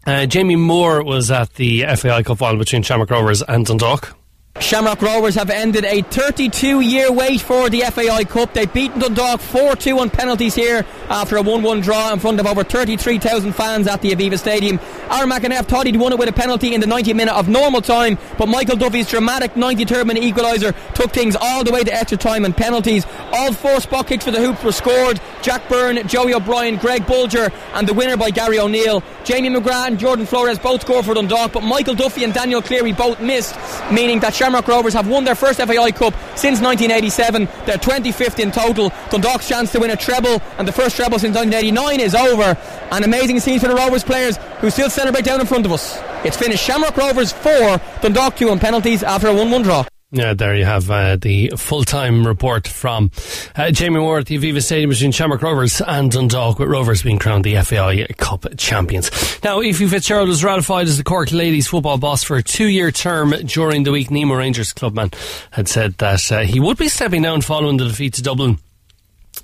[0.05, 4.15] uh, Jamie Moore was at the FAI Cup final between Shamrock Rovers and Dundalk.
[4.59, 8.53] Shamrock Rovers have ended a 32 year wait for the FAI Cup.
[8.53, 12.39] They've beaten Dundalk 4 2 on penalties here after a 1 1 draw in front
[12.39, 14.79] of over 33,000 fans at the Aviva Stadium.
[15.09, 17.81] Aaron McEneff thought he'd won it with a penalty in the 90th minute of normal
[17.81, 22.17] time, but Michael Duffy's dramatic 93rd minute equaliser took things all the way to extra
[22.17, 23.05] time and penalties.
[23.31, 25.19] All four spot kicks for the hoops were scored.
[25.41, 29.03] Jack Byrne, Joey O'Brien, Greg Bolger, and the winner by Gary O'Neill.
[29.23, 32.93] Jamie McGrath and Jordan Flores both scored for Dundalk, but Michael Duffy and Daniel Cleary
[32.93, 33.55] both missed,
[33.91, 37.47] meaning that Shamrock Rovers have won their first FAI Cup since 1987.
[37.65, 38.91] They're 25th in total.
[39.09, 42.57] Dundalk's chance to win a treble, and the first treble since 1989 is over.
[42.91, 45.97] An amazing scene for the Rovers players who still celebrate down in front of us.
[46.25, 49.85] It's finished Shamrock Rovers 4, Dundalk 2 on penalties after a 1 1 draw.
[50.15, 53.09] Yeah, there you have uh, the full-time report from
[53.55, 57.17] uh, Jamie Moore at the Aviva Stadium between Shamrock Rovers and Dundalk, with Rovers being
[57.17, 59.09] crowned the FAI Cup champions.
[59.43, 63.31] Now, Ephie Fitzgerald was ratified as the Cork ladies football boss for a two-year term
[63.45, 64.11] during the week.
[64.11, 65.09] Nemo Rangers clubman
[65.49, 68.59] had said that uh, he would be stepping down following the defeat to Dublin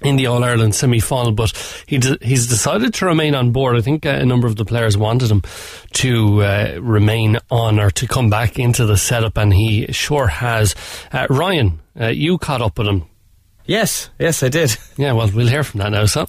[0.02, 1.52] in the All Ireland semi final, but
[1.88, 3.76] he de- he's decided to remain on board.
[3.76, 5.44] I think uh, a number of the players wanted him
[5.94, 10.76] to uh, remain on or to come back into the setup, and he sure has.
[11.12, 13.06] Uh, Ryan, uh, you caught up with him.
[13.66, 14.76] Yes, yes, I did.
[14.98, 16.26] Yeah, well, we'll hear from that now, so.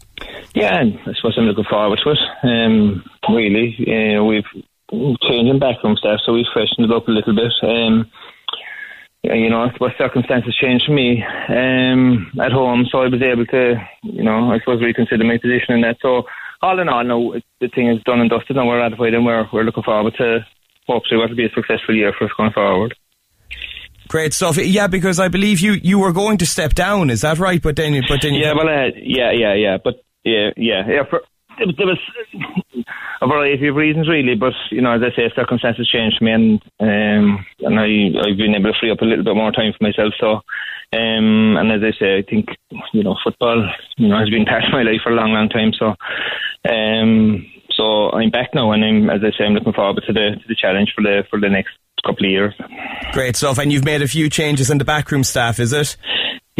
[0.55, 2.18] Yeah, and I suppose I'm looking forward to it.
[2.42, 4.44] Um, really, uh, we've
[4.90, 7.53] changed changing backroom staff, so we've freshened it up a little bit.
[7.62, 8.39] Um, yeah,
[9.22, 13.46] you know, I suppose circumstances changed for me um, at home, so I was able
[13.46, 15.98] to, you know, I suppose reconsider my position in that.
[16.00, 16.24] So,
[16.62, 19.46] all in all, no, the thing is done and dusted, and we're ratified, and we're
[19.52, 20.46] we're looking forward to
[20.86, 22.94] hopefully what will be a successful year for us going forward.
[24.08, 24.56] Great stuff.
[24.56, 27.10] Yeah, because I believe you, you were going to step down.
[27.10, 27.62] Is that right?
[27.62, 31.04] But then, but then, yeah, well, uh, yeah, yeah, yeah, but yeah, yeah, yeah.
[31.08, 31.22] For,
[31.61, 31.98] there was
[33.20, 34.34] a variety of reasons, really.
[34.34, 38.54] But you know, as I say, circumstances changed me, and um, and I I've been
[38.54, 40.14] able to free up a little bit more time for myself.
[40.18, 40.40] So,
[40.96, 42.48] um, and as I say, I think
[42.92, 45.48] you know, football, you know, has been part of my life for a long, long
[45.48, 45.72] time.
[45.78, 45.94] So,
[46.68, 50.36] um, so I'm back now, and I'm, as I say, I'm looking forward to the
[50.40, 51.72] to the challenge for the for the next
[52.06, 52.54] couple of years.
[53.12, 53.58] Great stuff.
[53.58, 55.96] And you've made a few changes in the backroom staff, is it?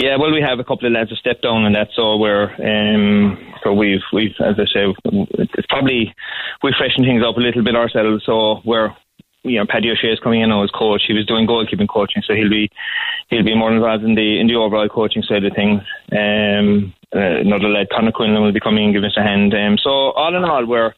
[0.01, 2.48] Yeah, well, we have a couple of lads who stepped down, and that's all we're.
[2.57, 6.14] Um, so we've, we've, as I say, it's probably
[6.62, 8.24] we freshened things up a little bit ourselves.
[8.24, 8.96] So we're,
[9.42, 11.03] you know, Paddy O'Shea is coming in as coach.
[11.07, 12.70] He was doing goalkeeping coaching, so he'll be
[13.28, 15.82] he'll be more involved in the in the overall coaching side of things.
[16.12, 19.53] Um, uh, another lad, Connor Quinlan, will be coming and giving us a hand.
[19.53, 20.94] Um, so all in all, we're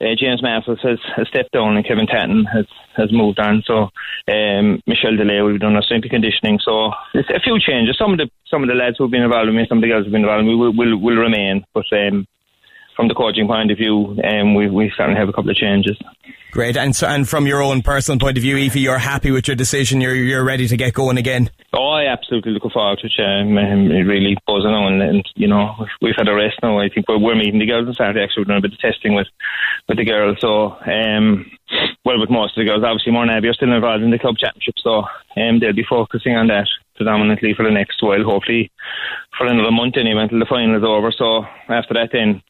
[0.00, 3.62] uh, James Mathis has, has stepped down and Kevin Tatton has, has moved on.
[3.66, 3.90] So
[4.32, 6.58] um, Michelle Delay we've done our strength conditioning.
[6.64, 7.96] So it's a few changes.
[7.98, 9.88] Some of the some of the lads who've been involved with me, some of the
[9.88, 11.64] girls who've been involved with me will will, will remain.
[11.74, 12.26] But um,
[12.98, 15.96] from the coaching point of view, um, we we certainly have a couple of changes.
[16.50, 19.46] Great, and so, and from your own personal point of view, Ephie, you're happy with
[19.46, 20.00] your decision.
[20.00, 21.48] You're you're ready to get going again.
[21.72, 23.12] Oh, I absolutely looking forward to it.
[23.20, 26.80] Um, um, it really buzzing on, and you know we've had a rest now.
[26.80, 28.24] I think we're, we're meeting the girls on Saturday.
[28.24, 29.28] Actually, we're doing a bit of testing with
[29.86, 30.38] with the girls.
[30.40, 31.48] So, um,
[32.04, 34.38] well, with most of the girls, obviously, Mourne Abbey are still involved in the club
[34.38, 35.04] championship, so
[35.36, 38.24] um, they'll be focusing on that predominantly for the next while.
[38.24, 38.72] Hopefully,
[39.38, 41.12] for another month anyway until the final is over.
[41.12, 42.42] So after that, then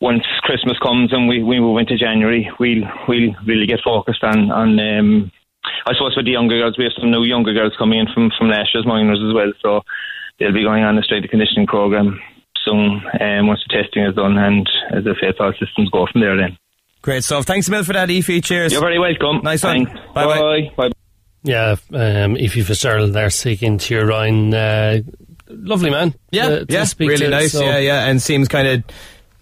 [0.00, 4.50] once Christmas comes and we, we move into January, we'll we'll really get focused on
[4.50, 4.78] on.
[4.78, 5.32] Um,
[5.86, 8.30] I suppose with the younger girls, we have some new younger girls coming in from
[8.38, 9.80] from last year's minors as well, so
[10.38, 12.20] they'll be going on the strength conditioning program
[12.64, 13.02] soon.
[13.20, 16.36] Um, once the testing is done, and as I say, all systems go from there.
[16.36, 16.56] Then.
[17.02, 17.44] Great stuff.
[17.44, 18.40] Thanks a million for that, Ephie.
[18.40, 18.72] Cheers.
[18.72, 19.40] You're very welcome.
[19.42, 19.84] Nice one.
[20.14, 20.70] Bye bye.
[20.76, 20.90] Bye.
[21.44, 24.52] Yeah, um, Ephie Fitzgerald there speaking to your Ryan.
[24.52, 24.98] Uh,
[25.48, 26.14] lovely man.
[26.32, 27.52] Yeah, to, to yeah, speak really to, nice.
[27.52, 28.84] so- Yeah, yeah, and seems kind of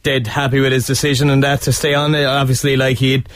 [0.07, 2.15] dead happy with his decision and that to stay on.
[2.15, 3.29] Obviously, like he'd.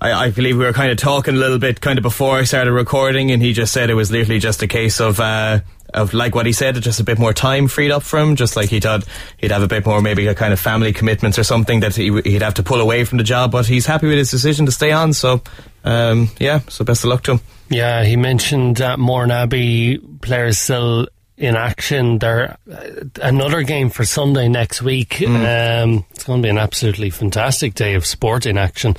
[0.00, 2.44] I, I believe we were kind of talking a little bit kind of before I
[2.44, 5.60] started recording, and he just said it was literally just a case of uh,
[5.94, 8.34] of like what he said, just a bit more time freed up for him.
[8.34, 9.04] Just like he thought
[9.38, 12.10] he'd have a bit more, maybe a kind of family commitments or something that he,
[12.22, 13.52] he'd have to pull away from the job.
[13.52, 15.12] But he's happy with his decision to stay on.
[15.12, 15.40] So
[15.84, 17.40] um, yeah, so best of luck to him.
[17.68, 21.06] Yeah, he mentioned uh, Mourne Abbey players still
[21.38, 22.18] in action.
[22.18, 22.90] There, uh,
[23.22, 25.22] another game for Sunday next week.
[25.22, 28.96] Um, it's going to be an absolutely fantastic day of sport in action.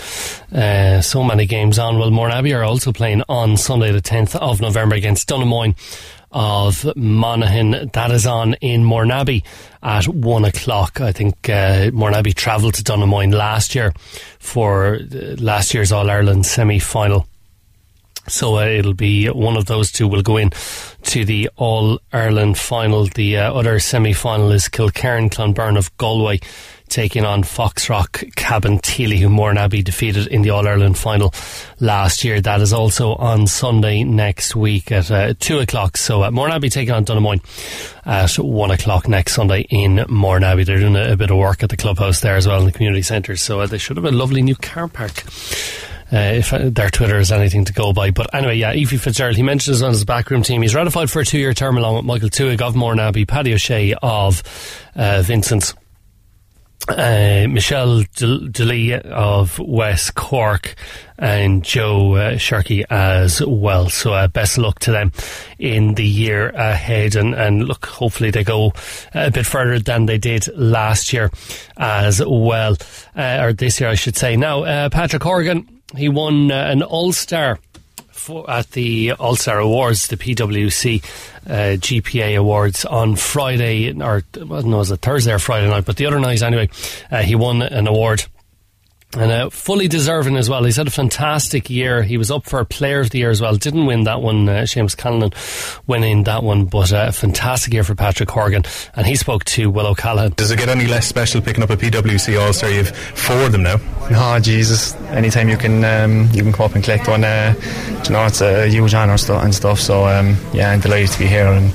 [0.53, 1.99] Uh, so many games on.
[1.99, 5.75] Well, Mourne Abbey are also playing on Sunday, the 10th of November, against Donaghmoyne
[6.31, 7.89] of Monaghan.
[7.93, 9.43] That is on in Mourne Abbey
[9.83, 11.01] at one o'clock.
[11.01, 13.93] I think uh, Mourne Abbey travelled to Donaghmoyne last year
[14.39, 17.27] for uh, last year's All Ireland semi final.
[18.27, 20.51] So uh, it'll be one of those two will go in
[21.03, 23.05] to the All Ireland final.
[23.05, 26.39] The uh, other semi final is Kilkerrin-Clonberne of Galway
[26.89, 31.33] taking on Foxrock Cabinteely, who Mourne Abbey defeated in the All Ireland final
[31.79, 32.41] last year.
[32.41, 35.97] That is also on Sunday next week at uh, 2 o'clock.
[35.97, 37.41] So uh, Mourne Abbey taking on Donaghmoyne
[38.05, 40.63] at 1 o'clock next Sunday in Mourne Abbey.
[40.63, 42.71] They're doing a, a bit of work at the clubhouse there as well in the
[42.71, 43.37] community centre.
[43.37, 45.23] So uh, they should have a lovely new car park
[46.11, 48.11] uh, if uh, their Twitter is anything to go by.
[48.11, 50.61] But anyway, yeah, Ephie Fitzgerald, he mentioned mentions on his backroom team.
[50.61, 53.53] He's ratified for a two year term along with Michael Tuig of Mourne Abbey, Paddy
[53.53, 54.41] O'Shea of
[54.95, 55.73] uh, Vincent's.
[56.87, 60.75] Uh, Michelle Delee of West Cork
[61.19, 63.89] and Joe uh, Sharkey as well.
[63.89, 65.11] So uh, best luck to them
[65.59, 67.15] in the year ahead.
[67.15, 68.73] And, and look, hopefully they go
[69.13, 71.29] a bit further than they did last year
[71.77, 72.77] as well,
[73.15, 74.35] uh, or this year, I should say.
[74.37, 77.59] Now, uh, Patrick Horgan he won uh, an All Star
[78.47, 81.03] at the All Star Awards, the PwC
[81.45, 85.85] uh, GPA Awards on Friday, or well, no, was it Thursday or Friday night?
[85.85, 86.69] But the other night, anyway,
[87.11, 88.25] uh, he won an award
[89.17, 90.63] and uh, fully deserving as well.
[90.63, 92.03] He's had a fantastic year.
[92.03, 93.55] He was up for Player of the Year as well.
[93.55, 94.47] Didn't win that one.
[94.47, 95.31] Uh, Seamus Callanan
[95.87, 98.63] winning that one, but uh, a fantastic year for Patrick Horgan.
[98.95, 100.33] And he spoke to Will O'Callaghan.
[100.33, 102.69] Does it get any less special picking up a PwC All Star?
[102.69, 103.77] You've four of them now.
[104.11, 104.93] Oh Jesus!
[105.09, 107.55] Anytime you can um, you can come up and collect one, uh,
[108.05, 109.79] you know it's a huge honour and stuff.
[109.79, 111.73] So um, yeah, I'm delighted to be here, and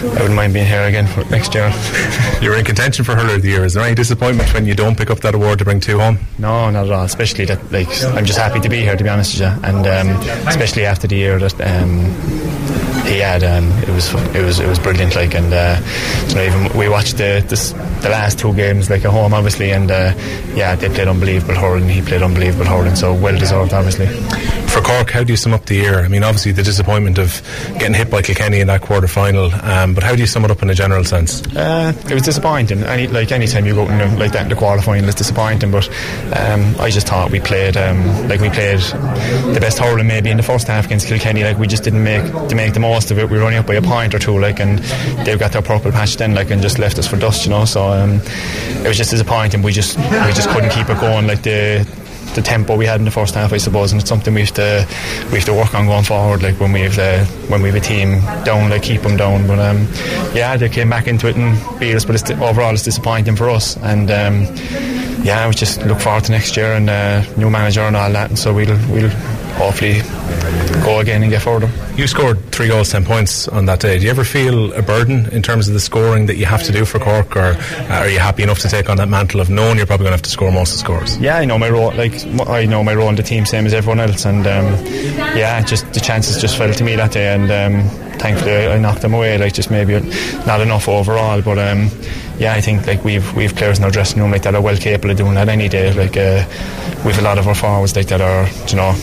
[0.00, 1.70] I wouldn't mind being here again for next year.
[2.40, 3.64] You're in contention for Hurler of the Year.
[3.64, 6.18] Is there any disappointment when you don't pick up that award to bring two home?
[6.38, 7.04] No not at all.
[7.04, 9.86] Especially that, like, I'm just happy to be here, to be honest with you, and
[9.86, 10.08] um,
[10.48, 12.04] especially after the year that um,
[13.20, 15.14] had, um, it was it was it was brilliant.
[15.14, 15.80] Like, and uh,
[16.28, 19.72] you know, even we watched the this, the last two games, like at home, obviously,
[19.72, 20.12] and uh,
[20.54, 21.88] yeah, they played unbelievable hurling.
[21.88, 24.06] He played unbelievable hurling, so well deserved, obviously.
[24.70, 26.00] For Cork, how do you sum up the year?
[26.00, 27.42] I mean, obviously the disappointment of
[27.80, 30.50] getting hit by Kilkenny in that quarter final, um, but how do you sum it
[30.52, 31.44] up in a general sense?
[31.56, 32.84] Uh, it was disappointing.
[32.84, 35.72] Any like any time you go in like that in the quarter final, it's disappointing.
[35.72, 35.88] But
[36.38, 40.36] um, I just thought we played um, like we played the best hurling maybe in
[40.36, 41.42] the first half against Kilkenny.
[41.42, 43.30] Like we just didn't make to make the most of it.
[43.30, 44.78] We were only up by a point or two, like, and
[45.24, 47.64] they've got their purple patch then, like, and just left us for dust, you know.
[47.64, 48.20] So um,
[48.84, 49.62] it was just disappointing.
[49.62, 51.26] We just we just couldn't keep it going.
[51.26, 51.86] Like the
[52.34, 54.54] the tempo we had in the first half, I suppose, and it's something we have
[54.54, 54.86] to
[55.30, 56.42] we have to work on going forward.
[56.42, 59.46] Like when we have uh, when we have a team down, like keep them down.
[59.46, 59.88] But um,
[60.34, 62.04] yeah, they came back into it and beat us.
[62.04, 63.76] But it's, overall, it's disappointing for us.
[63.78, 64.46] And um,
[65.24, 68.30] yeah, we just look forward to next year and uh, new manager and all that.
[68.30, 69.10] And so we'll we'll
[69.52, 70.02] hopefully
[70.82, 71.70] go again and get further.
[71.96, 73.98] You scored three goals, ten points on that day.
[73.98, 76.72] Do you ever feel a burden in terms of the scoring that you have to
[76.72, 77.56] do for Cork, or
[77.90, 80.16] are you happy enough to take on that mantle of knowing you're probably going to
[80.16, 81.18] have to score most of the scores?
[81.18, 81.92] Yeah, I know my role.
[81.92, 84.66] Like I know my role in the team, same as everyone else, and um,
[85.36, 87.88] yeah, just the chances just fell to me that day, and um,
[88.18, 89.38] thankfully I knocked them away.
[89.38, 90.00] Like just maybe
[90.46, 91.58] not enough overall, but.
[91.58, 91.90] Um,
[92.40, 94.76] yeah, I think like we've we've players in our dressing room like that are well
[94.78, 95.92] capable of doing that any day.
[95.92, 96.42] Like uh,
[97.04, 98.94] we've a lot of our forwards like that are, you know,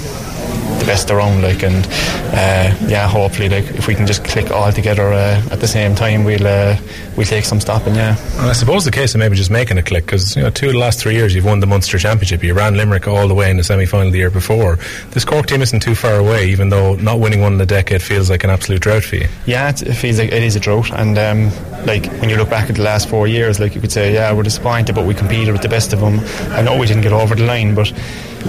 [0.58, 1.86] the best around like and
[2.34, 5.94] uh, yeah hopefully like if we can just click all together uh, at the same
[5.94, 6.78] time we'll uh,
[7.18, 8.16] we'll take some stopping yeah.
[8.40, 10.68] And I suppose the case of maybe just making a click because you know two
[10.68, 12.42] of the last three years you've won the Munster Championship.
[12.42, 14.78] You ran Limerick all the way in the semi-final the year before.
[15.12, 18.02] This Cork team isn't too far away even though not winning one in a decade
[18.02, 19.28] feels like an absolute drought for you.
[19.46, 21.52] Yeah it feels like it is a drought and um,
[21.86, 24.32] like when you look back at the last four years like you could say yeah
[24.32, 26.20] we're disappointed but we competed with the best of them
[26.52, 27.92] I know we didn't get over the line but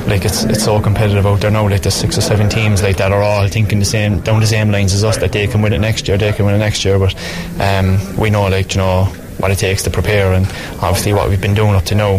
[0.07, 1.69] like it's it's so competitive out there now.
[1.69, 4.47] Like there's six or seven teams like that are all thinking the same down the
[4.47, 6.59] same lines as us that they can win it next year, they can win it
[6.59, 6.99] next year.
[6.99, 7.15] But
[7.59, 9.05] um, we know like you know
[9.39, 10.47] what it takes to prepare, and
[10.83, 12.19] obviously what we've been doing up to now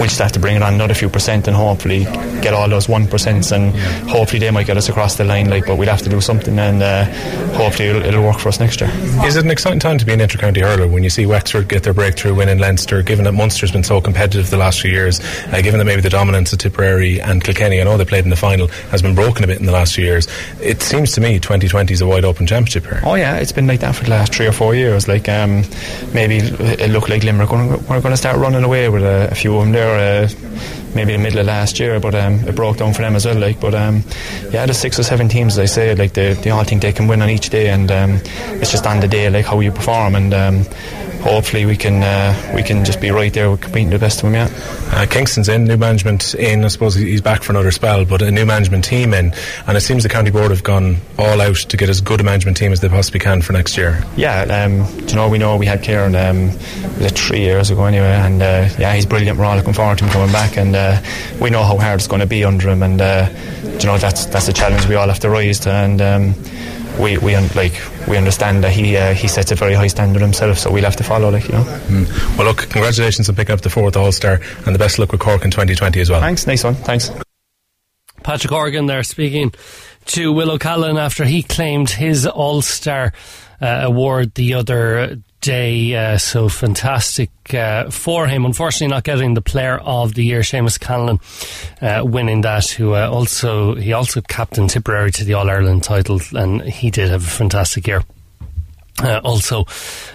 [0.00, 2.04] we just have to bring it on another few percent and hopefully
[2.40, 3.74] get all those one percents and
[4.08, 6.58] hopefully they might get us across the line like but we'd have to do something
[6.58, 7.04] and uh,
[7.54, 8.90] hopefully it'll, it'll, work for us next year.
[9.24, 11.82] Is it an exciting time to be an inter-county hurler when you see Wexford get
[11.84, 15.20] their breakthrough win in Leinster given that Munster's been so competitive the last few years
[15.52, 18.30] uh, given that maybe the dominance of Tipperary and Kilkenny I know they played in
[18.30, 20.26] the final has been broken a bit in the last few years.
[20.60, 23.00] It seems to me 2020 is a wide open championship here.
[23.04, 25.62] Oh yeah it's been like that for the last three or four years like um,
[26.12, 29.56] maybe it looked like Limerick we're going to start running away with a, a few
[29.56, 30.28] of them there uh,
[30.94, 33.36] maybe the middle of last year, but um, it broke down for them as well.
[33.36, 34.02] Like, but um,
[34.50, 36.92] yeah, the six or seven teams, as I say, like they, they all think they
[36.92, 38.20] can win on each day, and um,
[38.60, 40.64] it's just on the day, like how you perform, and um,
[41.26, 44.30] hopefully we can uh, we can just be right there with competing the best of
[44.30, 44.34] them.
[44.34, 44.52] yet.
[44.92, 46.64] Uh, Kingston's in, new management in.
[46.64, 49.34] I suppose he's back for another spell, but a new management team in,
[49.66, 52.24] and it seems the county board have gone all out to get as good a
[52.24, 54.04] management team as they possibly can for next year.
[54.16, 57.84] Yeah, um, you know we know we had Kieran um, was it three years ago
[57.84, 59.38] anyway, and uh, yeah he's brilliant.
[59.38, 61.00] We're all looking forward to him coming back, and uh,
[61.40, 63.28] we know how hard it's going to be under him, and uh,
[63.62, 66.00] you know that's that's a challenge we all have to rise to, and.
[66.00, 66.34] Um,
[66.98, 70.58] we, we like we understand that he uh, he sets a very high standard himself,
[70.58, 71.62] so we'll have to follow, like you know.
[71.62, 72.36] Mm.
[72.38, 75.20] Well, look, congratulations on picking up the fourth All Star, and the best luck with
[75.20, 76.20] Cork in 2020 as well.
[76.20, 76.74] Thanks, nice one.
[76.74, 77.10] Thanks.
[78.22, 79.52] Patrick Horgan there speaking
[80.06, 83.12] to Will O'Callaghan after he claimed his All Star
[83.60, 85.94] uh, award the other day.
[85.94, 88.44] Uh, so fantastic uh, for him.
[88.44, 91.20] Unfortunately, not getting the Player of the Year, Seamus Callanan
[91.80, 92.68] uh, winning that.
[92.70, 97.10] Who uh, also he also captained Tipperary to the All Ireland title, and he did
[97.10, 98.02] have a fantastic year.
[98.98, 99.66] Uh, also,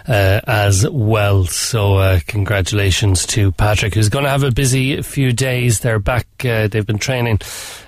[0.07, 1.45] uh, as well.
[1.45, 5.81] So, uh, congratulations to Patrick, who's going to have a busy few days.
[5.81, 6.25] They're back.
[6.39, 7.41] they've been training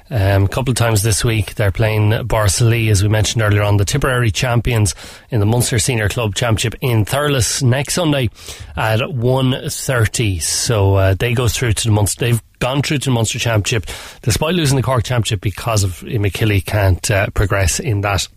[0.10, 3.78] Um, a couple of times this week, they're playing Borris-Ileigh, as we mentioned earlier on,
[3.78, 4.93] the Tipperary champions
[5.30, 8.30] in the Munster Senior Club Championship in Thurles next Sunday
[8.76, 10.41] at 1.30.
[10.41, 12.26] So uh, they go through to the Munster.
[12.26, 13.86] They've gone through to the Munster Championship
[14.22, 18.28] despite losing the Cork Championship because of Imokilly can't uh, progress in that.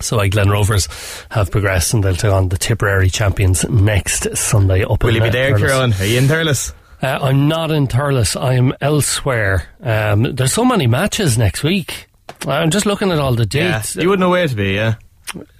[0.00, 0.88] So like Glen Rovers
[1.30, 5.22] have progressed and they'll take on the Tipperary champions next Sunday up Will in you
[5.22, 5.58] be uh, there, Thurles.
[5.58, 5.92] Kieran?
[5.92, 6.72] Are you in Thurles?
[7.02, 8.40] Uh, I'm not in Thurles.
[8.40, 9.68] I'm elsewhere.
[9.82, 12.08] Um, there's so many matches next week.
[12.46, 13.96] I'm just looking at all the Yeah, dates.
[13.96, 14.94] you wouldn't know where to be, yeah.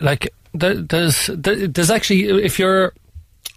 [0.01, 2.93] Like there, there's there, there's actually if you're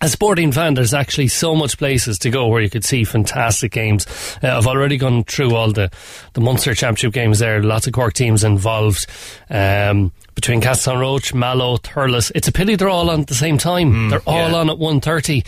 [0.02, 3.72] a sporting fan, there's actually so much places to go where you could see fantastic
[3.72, 4.06] games.
[4.44, 5.90] Uh, I've already gone through all the
[6.34, 7.64] the Munster Championship games there.
[7.64, 9.08] Lots of Cork teams involved.
[9.50, 12.32] Um, between Castletownroche, Mallow, Thurles.
[12.34, 14.10] It's a pity they're all on at the same time.
[14.10, 14.56] they're all yeah.
[14.56, 15.46] on at 1.30.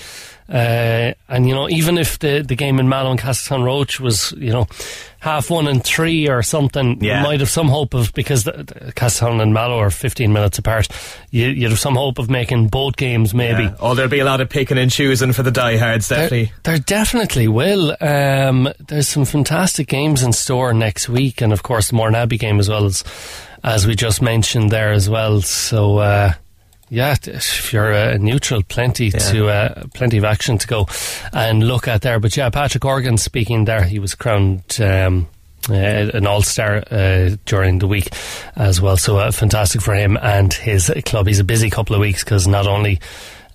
[0.47, 4.51] Uh, and, you know, even if the, the game in Mallow and Castletownroche was, you
[4.51, 4.67] know,
[5.19, 7.17] half one and three or something, Yeah.
[7.17, 10.59] you might have some hope of, because the, the Castletown and Mallow are 15 minutes
[10.59, 10.87] apart,
[11.31, 13.63] you, you'd have some hope of making both games maybe.
[13.63, 13.75] Yeah.
[13.79, 16.51] Oh, there'll be a lot of picking and choosing for the diehards, definitely.
[16.63, 17.95] There definitely will.
[17.99, 22.37] Um, there's some fantastic games in store next week, and of course the Mourne Abbey
[22.37, 23.03] game as well as
[23.63, 25.41] as we just mentioned there as well.
[25.41, 25.97] So.
[25.97, 26.33] Uh,
[26.89, 30.87] yeah, if you're uh, neutral, plenty to uh, plenty of action to go
[31.33, 32.19] and look at there.
[32.19, 35.27] But yeah, Patrick Horgan speaking there, he was crowned um,
[35.69, 38.09] uh, an all star uh, during the week
[38.55, 38.97] as well.
[38.97, 41.27] So uh, fantastic for him and his club.
[41.27, 42.99] He's a busy couple of weeks because not only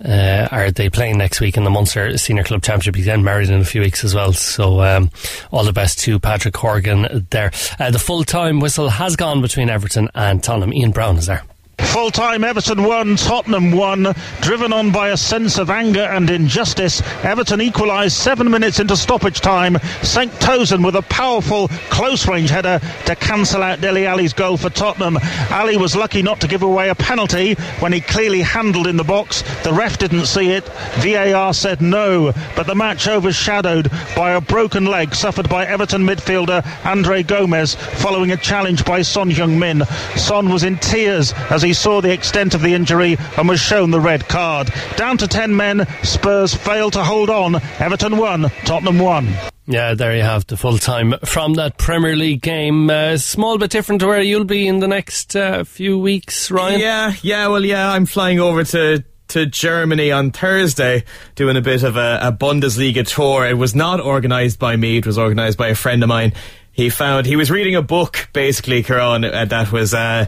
[0.05, 2.97] uh, are they playing next week in the Munster Senior Club Championship?
[2.97, 4.33] He's then married in a few weeks as well.
[4.33, 5.11] So um,
[5.53, 7.53] all the best to Patrick Horgan there.
[7.79, 10.73] Uh, the full time whistle has gone between Everton and Tottenham.
[10.73, 11.43] Ian Brown is there.
[11.87, 14.15] Full time Everton 1, Tottenham 1.
[14.41, 19.41] Driven on by a sense of anger and injustice, Everton equalised seven minutes into stoppage
[19.41, 19.75] time.
[20.03, 24.71] Cenk Tosun with a powerful close range header to cancel out Dele Alli's goal for
[24.71, 25.19] Tottenham.
[25.51, 29.05] Ali was lucky not to give away a penalty when he clearly handled in the
[29.05, 29.43] box.
[29.65, 30.65] The ref didn't see it.
[30.99, 36.65] VAR said no, but the match overshadowed by a broken leg suffered by Everton midfielder
[36.85, 39.85] Andre Gomes following a challenge by Son Heung-min.
[40.17, 43.91] Son was in tears as he saw the extent of the injury and was shown
[43.91, 44.71] the red card.
[44.97, 47.57] Down to 10 men, Spurs failed to hold on.
[47.79, 49.29] Everton won, Tottenham won.
[49.71, 52.91] Yeah, there you have the full time from that Premier League game.
[52.91, 56.81] Uh, small bit different to where you'll be in the next uh, few weeks, Ryan.
[56.81, 61.05] Yeah, yeah, well, yeah, I'm flying over to to Germany on Thursday,
[61.37, 63.47] doing a bit of a, a Bundesliga tour.
[63.47, 66.33] It was not organised by me; it was organised by a friend of mine.
[66.73, 69.95] He found he was reading a book, basically, Kieran, uh, that was.
[69.95, 70.27] Uh,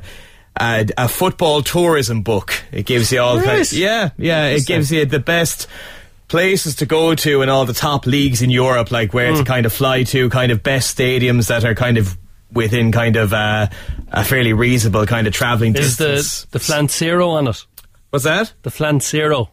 [0.60, 2.62] a, a football tourism book.
[2.72, 3.70] It gives you all, Right.
[3.72, 4.46] yeah, yeah.
[4.46, 5.66] It gives you the best
[6.28, 9.38] places to go to in all the top leagues in Europe, like where Hmm.
[9.38, 12.16] to kind of fly to, kind of best stadiums that are kind of
[12.52, 13.66] within kind of uh,
[14.12, 16.46] a fairly reasonable kind of travelling Is the distance.
[16.50, 17.64] the Flancero on it?
[18.10, 18.52] What's that?
[18.62, 19.48] The Flancero.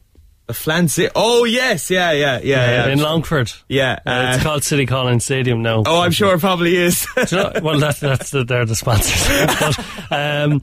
[0.47, 1.11] The Flancero.
[1.15, 2.91] Oh yes, yeah, yeah, yeah, yeah.
[2.91, 3.51] in Longford.
[3.69, 5.83] Yeah, Uh, it's uh, called City Calling Stadium now.
[5.85, 7.05] Oh, I'm sure it probably is.
[7.31, 9.75] You know- well, that, that's the, they're the sponsors.
[10.09, 10.61] but, um,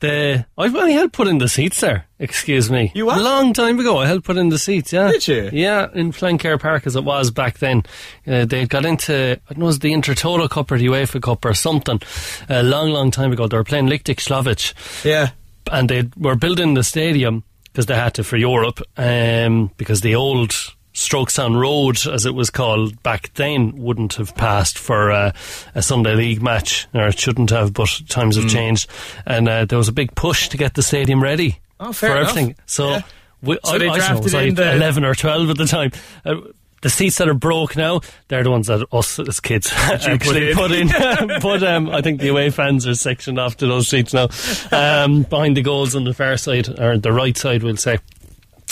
[0.00, 2.06] the I've only helped put in the seats there.
[2.18, 2.92] Excuse me.
[2.94, 3.18] You what?
[3.18, 4.92] A long time ago, I helped put in the seats.
[4.92, 5.12] Yeah.
[5.12, 5.50] Did you?
[5.52, 7.82] Yeah, in Flancare Park as it was back then.
[8.26, 11.22] Uh, they got into I don't know, it was the Intertoto Cup or the UEFA
[11.22, 12.00] Cup or something.
[12.48, 14.74] A long, long time ago, they were playing Lichtig Slovic
[15.04, 15.30] yeah.
[15.70, 20.14] and they were building the stadium because they had to for Europe um, because the
[20.14, 20.54] old
[20.98, 25.30] Strokestown Road, as it was called back then, wouldn't have passed for uh,
[25.76, 28.90] a Sunday League match, or it shouldn't have, but times have changed.
[29.24, 32.30] And uh, there was a big push to get the stadium ready Oh, for enough.
[32.30, 32.56] everything.
[32.66, 33.02] So, Yeah.
[33.42, 35.56] we, So I, they I don't know, was in like the- 11 or 12 at
[35.56, 35.92] the time.
[36.24, 36.34] Uh,
[36.82, 40.54] the seats that are broke now, they're the ones that us as kids actually put
[40.56, 40.88] put in.
[41.42, 44.28] but um, I think the away fans are sectioned off to those seats now.
[44.72, 47.98] Um, behind the goals on the far side, or the right side, we'll say.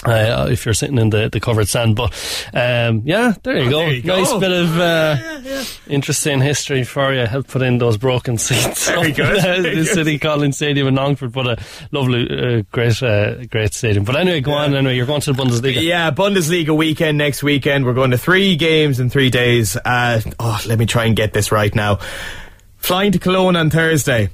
[0.05, 1.97] Uh, if you're sitting in the, the covered sand.
[1.97, 2.13] but
[2.53, 3.79] um, yeah, there you Oh, go.
[3.79, 4.17] there you go.
[4.19, 7.25] nice bit of uh, interesting history for you.
[7.27, 8.89] Help put in those broken seats.
[8.89, 9.85] Very good, the.
[9.87, 11.57] City Calling Stadium in Longford, but a
[11.93, 14.05] lovely, uh, great, uh, great stadium.
[14.05, 14.75] But anyway, go on.
[14.75, 15.83] Anyway, you're going to the Bundesliga.
[15.83, 17.87] Yeah, Bundesliga weekend next weekend.
[17.87, 19.77] We're going to three games in three days.
[19.83, 22.01] Uh, oh, let me try and get this right now.
[22.77, 24.29] Flying to Cologne on Thursday.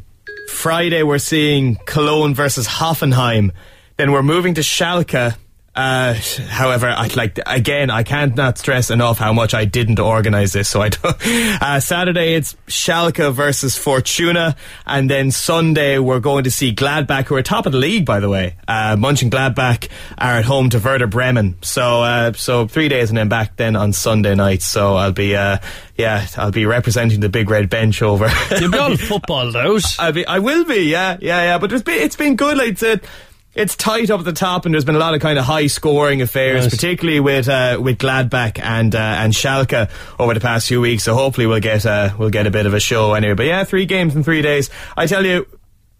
[0.48, 3.52] Friday, we're seeing Cologne versus Hoffenheim.
[3.96, 5.36] Then we're moving to Schalke
[5.74, 6.12] Uh,
[6.48, 7.88] however, I'd like again.
[7.88, 10.68] I can't not stress enough how much I didn't organise this.
[10.68, 11.16] So I don't.
[11.62, 14.56] Uh, Saturday it's Schalke versus Fortuna,
[14.86, 18.20] and then Sunday we're going to see Gladbach, who are top of the league, by
[18.20, 18.56] the way.
[18.66, 21.56] Uh, Munchen Gladbach are at home to Werder Bremen.
[21.62, 24.62] So uh, so three days and then back then on Sunday night.
[24.62, 25.58] So I'll be uh,
[25.96, 28.28] yeah I'll be representing the big red bench over.
[28.58, 29.84] You'll be all footballed out.
[29.98, 31.58] I'll be I will be yeah yeah yeah.
[31.58, 32.58] But it's been it's been good.
[32.58, 33.06] Like it's
[33.54, 35.66] it's tight up at the top, and there's been a lot of kind of high
[35.66, 36.70] scoring affairs, Right.
[36.70, 41.02] particularly with uh, with Gladbach and uh, and Schalke over the past few weeks.
[41.04, 43.34] So hopefully we'll get uh, we'll get a bit of a show anyway.
[43.34, 44.70] But yeah, three games in three days.
[44.96, 45.46] I tell you,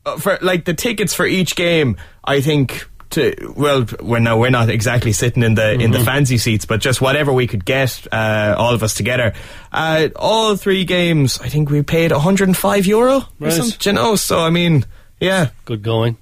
[0.07, 2.89] uh, for like the tickets for each game, I think.
[3.13, 6.05] To, well, we're now we're not exactly sitting in the in the Mhm.
[6.07, 9.35] fancy seats, but just whatever we could get, uh, all of us together.
[9.71, 13.79] Uh, all three games, I think we paid 105 euro or something.
[13.83, 14.87] You know, so I mean,
[15.21, 16.17] yeah, Good going.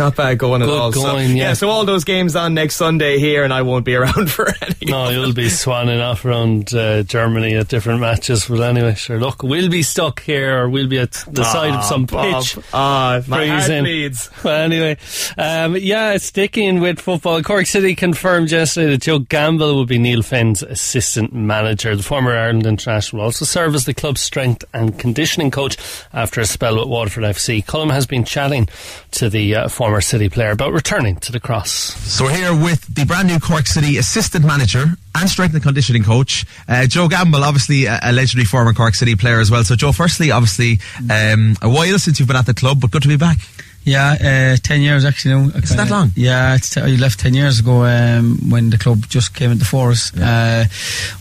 [0.00, 0.92] Not bad going at Good all.
[0.92, 1.52] So, going, yeah.
[1.52, 4.90] So all those games on next Sunday here, and I won't be around for any.
[4.90, 8.46] No, you'll be swanning off around uh, Germany at different matches.
[8.48, 9.20] But anyway, sure.
[9.20, 12.42] Look, we'll be stuck here, or we'll be at the side of some Bob.
[12.42, 12.58] pitch.
[12.72, 13.84] Ah, my heart freezing.
[13.84, 14.30] bleeds.
[14.42, 14.96] Well, anyway,
[15.36, 20.22] um, yeah, sticking with football, Cork City confirmed yesterday that Joe Gamble will be Neil
[20.22, 21.94] Fenn's assistant manager.
[21.94, 25.76] The former Ireland international will also serve as the club's strength and conditioning coach
[26.14, 27.62] after a spell with Waterford FC.
[27.62, 28.66] Colm has been chatting
[29.10, 31.70] to the uh, former City player about returning to the cross.
[31.70, 34.84] So we're here with the brand new Cork City assistant manager
[35.16, 39.16] and strength and conditioning coach, uh, Joe Gamble, obviously a, a legendary former Cork City
[39.16, 39.64] player as well.
[39.64, 40.78] So Joe, firstly, obviously
[41.10, 43.38] um, a while since you've been at the club, but good to be back.
[43.82, 45.48] Yeah, uh, 10 years actually now.
[45.56, 46.12] Is it that long?
[46.14, 49.64] Yeah, it's t- I left 10 years ago um, when the club just came into
[49.64, 50.14] force.
[50.16, 50.66] Uh,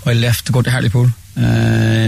[0.06, 1.08] I left to go to Hartlepool.
[1.38, 1.42] Uh,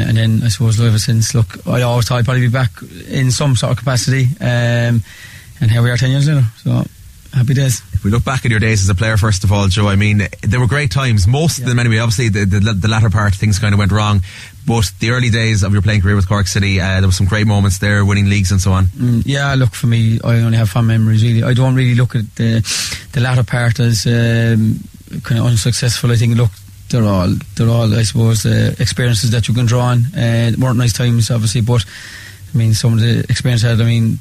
[0.07, 2.71] and then I suppose ever since, look, I always thought I'd probably be back
[3.07, 4.27] in some sort of capacity.
[4.41, 5.03] Um,
[5.61, 6.43] and here we are 10 years later.
[6.57, 6.83] So
[7.33, 7.81] happy days.
[7.93, 9.95] If we look back at your days as a player, first of all, Joe, I
[9.95, 11.27] mean, there were great times.
[11.27, 11.99] Most of them, anyway.
[11.99, 14.21] Obviously, the, the, the latter part, things kind of went wrong.
[14.67, 17.27] But the early days of your playing career with Cork City, uh, there were some
[17.27, 18.85] great moments there, winning leagues and so on.
[18.85, 21.23] Mm, yeah, look for me, I only have fond memories.
[21.23, 22.61] Really, I don't really look at the
[23.13, 24.79] the latter part as um,
[25.23, 26.11] kind of unsuccessful.
[26.11, 26.51] I think look,
[26.89, 30.05] they're all they're all I suppose uh, experiences that you can draw on.
[30.15, 31.83] Uh, weren't nice times, obviously, but
[32.53, 33.81] I mean some of the experience I had.
[33.81, 34.19] I mean,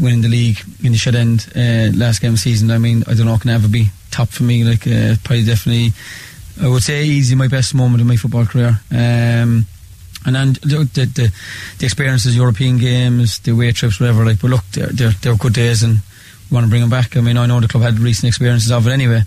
[0.00, 2.70] winning the league in the shed end uh, last game of the season.
[2.70, 4.64] I mean, I don't know, can ever be top for me.
[4.64, 5.92] Like uh, probably definitely,
[6.60, 8.80] I would say easy my best moment in my football career.
[8.90, 9.66] Um,
[10.24, 11.34] and then the, the, the,
[11.78, 14.24] the experiences, European games, the away trips, whatever.
[14.24, 15.98] Like, but look, they're, they're, they're good days, and
[16.50, 17.16] we want to bring them back.
[17.16, 19.22] I mean, I know the club had recent experiences of it anyway,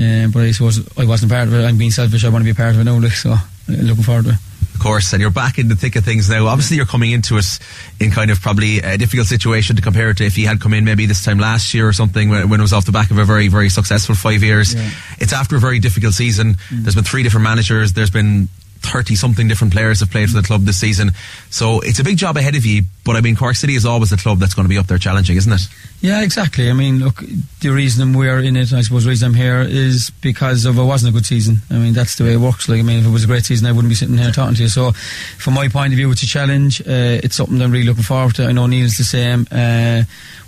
[0.00, 1.64] uh, but I suppose I wasn't part of it.
[1.64, 2.24] I'm being selfish.
[2.24, 4.30] I want to be a part of it now, like, so uh, looking forward to
[4.30, 4.36] it.
[4.80, 6.46] Course, and you're back in the thick of things now.
[6.46, 7.58] Obviously, you're coming into it
[8.00, 10.72] in kind of probably a difficult situation to compare it to if you had come
[10.72, 13.10] in maybe this time last year or something when, when it was off the back
[13.10, 14.74] of a very, very successful five years.
[14.74, 14.90] Yeah.
[15.18, 16.54] It's after a very difficult season.
[16.54, 16.82] Mm.
[16.82, 17.92] There's been three different managers.
[17.92, 18.48] There's been
[18.82, 21.12] 30 something different players have played for the club this season.
[21.50, 22.82] So it's a big job ahead of you.
[23.04, 24.98] But I mean, Cork City is always a club that's going to be up there
[24.98, 25.60] challenging, isn't it?
[26.00, 26.70] Yeah, exactly.
[26.70, 27.22] I mean, look,
[27.60, 30.82] the reason we're in it, I suppose, the reason I'm here is because of it
[30.82, 31.58] wasn't a good season.
[31.70, 32.68] I mean, that's the way it works.
[32.68, 34.54] Like, I mean, if it was a great season, I wouldn't be sitting here talking
[34.54, 34.68] to you.
[34.68, 36.80] So, from my point of view, it's a challenge.
[36.80, 38.46] Uh, it's something I'm really looking forward to.
[38.46, 39.46] I know Neil's the same.
[39.50, 40.04] Uh,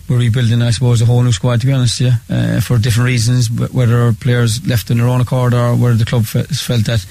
[0.09, 3.07] we're rebuilding, I suppose, a whole new squad, to be honest, yeah, uh, for different
[3.07, 7.05] reasons, whether players left on their own accord or whether the club fe- felt that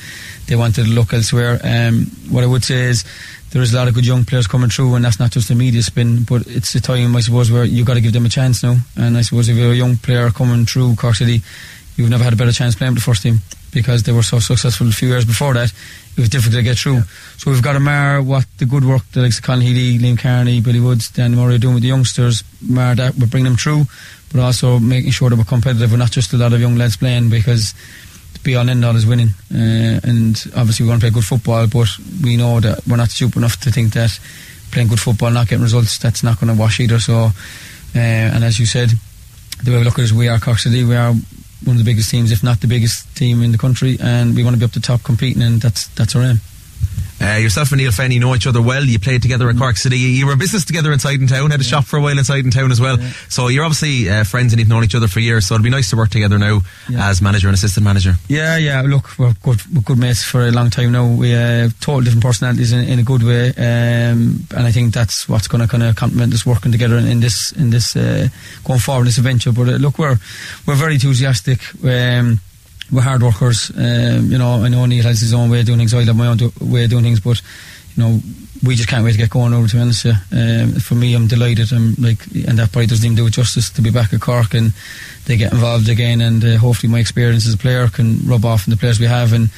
[0.47, 1.59] they wanted to look elsewhere.
[1.63, 3.03] Um, what I would say is
[3.51, 5.55] there is a lot of good young players coming through, and that's not just a
[5.55, 8.29] media spin, but it's a time, I suppose, where you've got to give them a
[8.29, 8.77] chance now.
[8.95, 11.41] And I suppose if you're a young player coming through Cork City,
[11.95, 13.39] you've never had a better chance playing with the first team
[13.73, 15.73] because they were so successful a few years before that.
[16.17, 17.01] It was difficult to get through.
[17.37, 20.59] So we've got to mar what the good work that like Colin Healy, Liam Kearney,
[20.59, 23.85] Billy Woods, Dan Murray are doing with the youngsters, mar that, we're bringing them through,
[24.31, 25.91] but also making sure that we're competitive.
[25.91, 27.73] We're not just a lot of young lads playing because
[28.33, 29.29] the be all and end all is winning.
[29.53, 31.87] Uh, and obviously, we want to play good football, but
[32.21, 34.19] we know that we're not stupid enough to think that
[34.71, 36.99] playing good football, not getting results, that's not going to wash either.
[36.99, 37.31] So, uh,
[37.95, 38.89] and as you said,
[39.63, 41.13] the way we look at it is we are Cork City, we are
[41.63, 44.43] one of the biggest teams, if not the biggest team in the country, and we
[44.43, 46.39] want to be up the top competing, and that's that's our aim.
[47.21, 48.83] Uh, yourself and Neil Fenny know each other well.
[48.83, 49.97] You played together at Cork City.
[49.99, 51.51] You were in business together inside in town.
[51.51, 52.97] Had a shop for a while inside in town as well.
[53.29, 55.45] So you're obviously uh, friends and you've known each other for years.
[55.45, 57.09] So it'd be nice to work together now Yeah.
[57.09, 58.15] as manager and assistant manager.
[58.27, 58.81] Yeah, yeah.
[58.81, 61.05] Look, we're good, we're good mates for a long time now.
[61.07, 65.29] We have total different personalities in, in a good way, um, and I think that's
[65.29, 68.29] what's going to kind of complement us working together in, in this in this uh,
[68.63, 69.51] going forward in this adventure.
[69.51, 70.17] But uh, look, we're
[70.65, 71.59] we're very enthusiastic.
[71.83, 72.39] Um,
[72.91, 73.71] we're hard workers.
[73.75, 75.93] Um, you know, I know Neil has his own way of doing things.
[75.93, 77.41] I have my own do- way of doing things, but
[77.95, 78.19] you know,
[78.63, 80.05] we just can't wait to get going over to be honest.
[80.05, 81.73] Um, for me, I'm delighted.
[81.73, 84.53] I'm like, and that probably doesn't even do it justice to be back at Cork
[84.53, 84.73] and
[85.25, 86.21] they get involved again.
[86.21, 89.07] And uh, hopefully, my experience as a player can rub off on the players we
[89.07, 89.49] have and.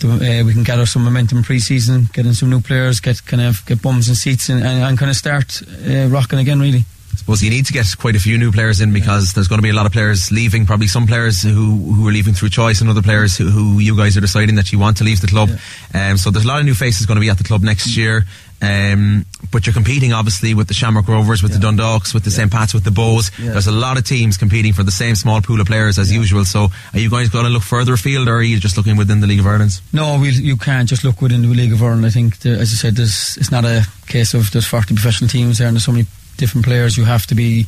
[0.00, 3.66] Uh, we can gather some momentum pre-season, get in some new players, get kind of
[3.66, 6.60] get bums and seats, and, and, and kind of start uh, rocking again.
[6.60, 6.84] Really.
[7.18, 9.62] Suppose you need to get quite a few new players in because there's going to
[9.62, 10.64] be a lot of players leaving.
[10.64, 13.96] Probably some players who who are leaving through choice, and other players who, who you
[13.96, 15.50] guys are deciding that you want to leave the club.
[15.92, 17.96] Um, so there's a lot of new faces going to be at the club next
[17.96, 18.24] year.
[18.60, 22.50] Um, but you're competing obviously with the Shamrock Rovers, with the Dundalks, with the St.
[22.50, 23.30] Pat's, with the Bohs.
[23.38, 23.52] Yeah.
[23.52, 26.44] There's a lot of teams competing for the same small pool of players as usual.
[26.44, 29.20] So are you guys going to look further afield, or are you just looking within
[29.20, 29.80] the League of Ireland?
[29.92, 32.06] No, we, you can't just look within the League of Ireland.
[32.06, 35.28] I think, the, as I said, there's, it's not a case of there's 40 professional
[35.28, 36.06] teams there and there's so many
[36.38, 36.96] different players.
[36.96, 37.66] You have to be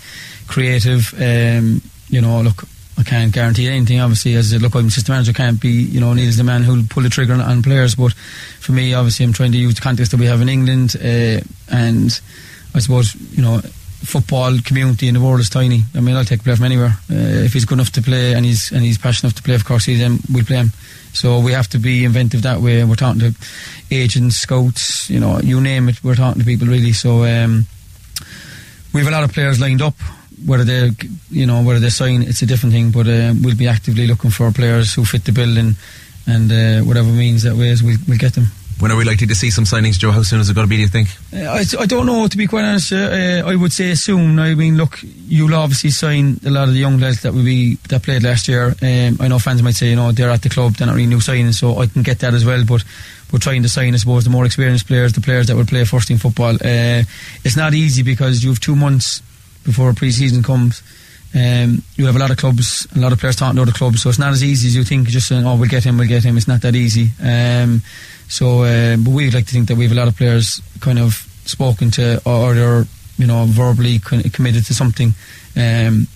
[0.48, 1.12] creative.
[1.14, 2.64] Um, you know, look,
[2.98, 4.00] I can't guarantee anything.
[4.00, 6.84] Obviously, as a look, I'm system manager, can't be, you know, Neil's the man who'll
[6.88, 7.94] pull the trigger on, on players.
[7.94, 10.96] But for me, obviously, I'm trying to use the context that we have in England,
[10.96, 11.40] uh,
[11.70, 12.20] and
[12.74, 13.60] I suppose, you know,
[14.02, 15.82] football community in the world is tiny.
[15.94, 16.98] I mean, I'll take a player from anywhere.
[17.10, 19.54] Uh, if he's good enough to play and he's and he's passionate enough to play
[19.54, 20.72] Of course, City, then we'll play him.
[21.12, 22.84] So we have to be inventive that way.
[22.84, 23.34] We're talking to
[23.90, 26.02] agents, scouts, you know, you name it.
[26.04, 26.92] We're talking to people really.
[26.92, 27.66] So um,
[28.92, 29.94] we have a lot of players lined up.
[30.46, 30.90] Whether they,
[31.30, 32.90] you know, whether they sign, it's a different thing.
[32.90, 35.76] But uh, we'll be actively looking for players who fit the bill, and
[36.26, 38.46] and uh, whatever means that way is, we'll, we'll get them.
[38.80, 40.10] When are we likely to see some signings, Joe?
[40.10, 41.08] How soon is it going to be, do you think?
[41.34, 42.92] Uh, I, I don't know, to be quite honest.
[42.92, 44.38] Uh, I would say soon.
[44.38, 48.02] I mean, look, you'll obviously sign a lot of the young lads that be that
[48.02, 48.74] played last year.
[48.80, 51.08] Um, I know fans might say, you know, they're at the club, they're not really
[51.08, 52.64] new signings, so I can get that as well.
[52.64, 52.82] But
[53.30, 55.84] we're trying to sign, I suppose, the more experienced players, the players that will play
[55.84, 56.54] first team football.
[56.54, 57.04] Uh,
[57.44, 59.20] it's not easy because you have two months
[59.62, 60.82] before pre-season comes.
[61.32, 64.02] Um, you have a lot of clubs, a lot of players talking to other clubs,
[64.02, 65.08] so it's not as easy as you think.
[65.08, 67.10] Just saying, "Oh, we'll get him, we'll get him." It's not that easy.
[67.22, 67.82] Um,
[68.28, 70.98] so, uh, but we'd like to think that we have a lot of players kind
[70.98, 71.14] of
[71.44, 72.84] spoken to, or they're
[73.18, 75.14] you know verbally committed to something.
[75.56, 76.08] Um,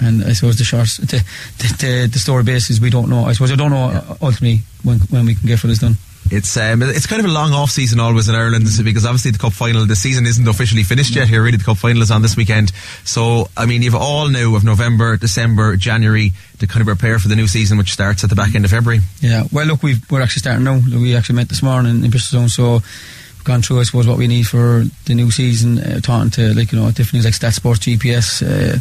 [0.00, 1.24] and I suppose the short, the,
[1.58, 3.24] the, the, story basis we don't know.
[3.24, 5.96] I suppose I don't know uh, ultimately when when we can get for this done.
[6.32, 9.38] It's um, it's kind of a long off season always in Ireland because obviously the
[9.38, 12.22] cup final the season isn't officially finished yet here really the cup final is on
[12.22, 12.72] this weekend
[13.04, 17.28] so I mean you've all now of November December January to kind of prepare for
[17.28, 20.10] the new season which starts at the back end of February Yeah, well, look, we've,
[20.10, 20.80] we're actually starting now.
[20.90, 24.18] We actually met this morning in Bristol Zone, so we've gone through, I suppose, what
[24.18, 25.78] we need for the new season.
[25.78, 28.78] Uh, talking to like you know different things like STATSports, GPS, uh,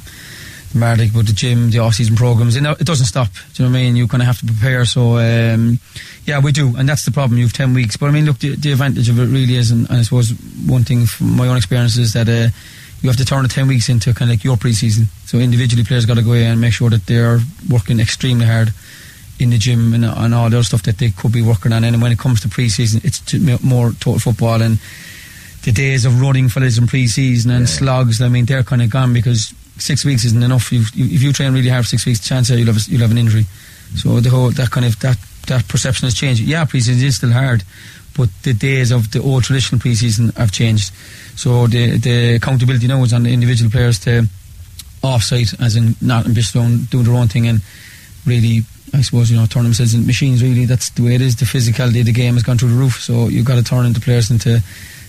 [0.75, 2.59] Mardic, but the gym, the off-season programs.
[2.59, 3.27] Know, it doesn't stop.
[3.53, 3.95] Do you know what I mean?
[3.95, 4.85] You kind of have to prepare.
[4.85, 5.79] So um,
[6.25, 7.37] yeah, we do, and that's the problem.
[7.37, 9.71] You have ten weeks, but I mean, look, the, the advantage of it really is,
[9.71, 10.31] and, and I suppose
[10.65, 12.29] one thing from my own experience is that.
[12.29, 12.49] Uh,
[13.01, 15.83] you have to turn the 10 weeks into kind of like your pre-season so individually
[15.83, 18.69] players got to go in and make sure that they're working extremely hard
[19.39, 21.83] in the gym and, and all the other stuff that they could be working on
[21.83, 24.79] and when it comes to pre-season it's to more total football and
[25.63, 28.91] the days of running for fellas in pre-season and slogs I mean they're kind of
[28.91, 30.71] gone because six weeks isn't enough.
[30.71, 33.01] You, you, if you train really hard for six weeks chance are you'll have, you'll
[33.01, 33.45] have an injury.
[33.95, 35.17] So the whole that kind of that,
[35.47, 36.41] that perception has changed.
[36.41, 37.63] Yeah pre-season is still hard
[38.15, 40.93] but the days of the old traditional pre-season have changed.
[41.35, 44.27] So the the accountability now is on the individual players to
[45.03, 47.61] off-site as in not in Bristol doing their own thing and
[48.25, 48.61] really
[48.93, 50.65] I suppose you know turn themselves into machines really.
[50.65, 51.35] That's the way it is.
[51.37, 53.01] The physicality of the game has gone through the roof.
[53.01, 54.61] So you've got to turn into players into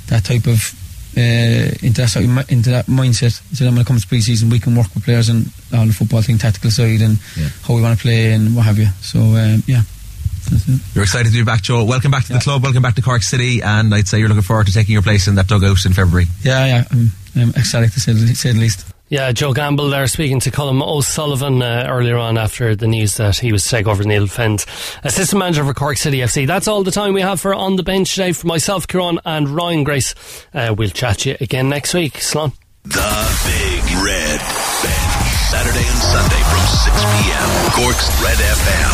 [0.06, 0.72] that type of
[1.16, 3.32] uh, into, that, sort of into that mindset.
[3.56, 5.44] So then when it comes to pre-season we can work with players on
[5.74, 7.48] all the football thing tactical side and Yeah.
[7.64, 8.88] how we want to play and what have you.
[9.00, 9.82] So um, yeah.
[10.94, 11.84] You're excited to be back Joe.
[11.84, 12.62] Welcome back to the club.
[12.62, 13.62] Welcome back to Cork City.
[13.62, 16.26] And I'd say you're looking forward to taking your place in that dugout in February.
[16.42, 16.84] Yeah yeah.
[16.90, 20.82] I'm, I'm ecstatic to say, say the least Yeah, Joe Gamble there speaking to Colm
[20.82, 24.64] O'Sullivan uh, earlier on after the news that he was to take over Neil Fenn's
[25.04, 26.46] assistant manager for Cork City FC.
[26.46, 28.32] That's all the time we have for On the Bench today.
[28.32, 30.14] For myself, Kieran, and Ryan Grace,
[30.54, 32.14] uh, we'll chat to you again next week.
[32.14, 32.54] Slán.
[32.84, 35.22] The Big Red Bench.
[35.52, 37.70] Saturday and Sunday from 6 p.m.
[37.72, 38.92] Cork's Red FM.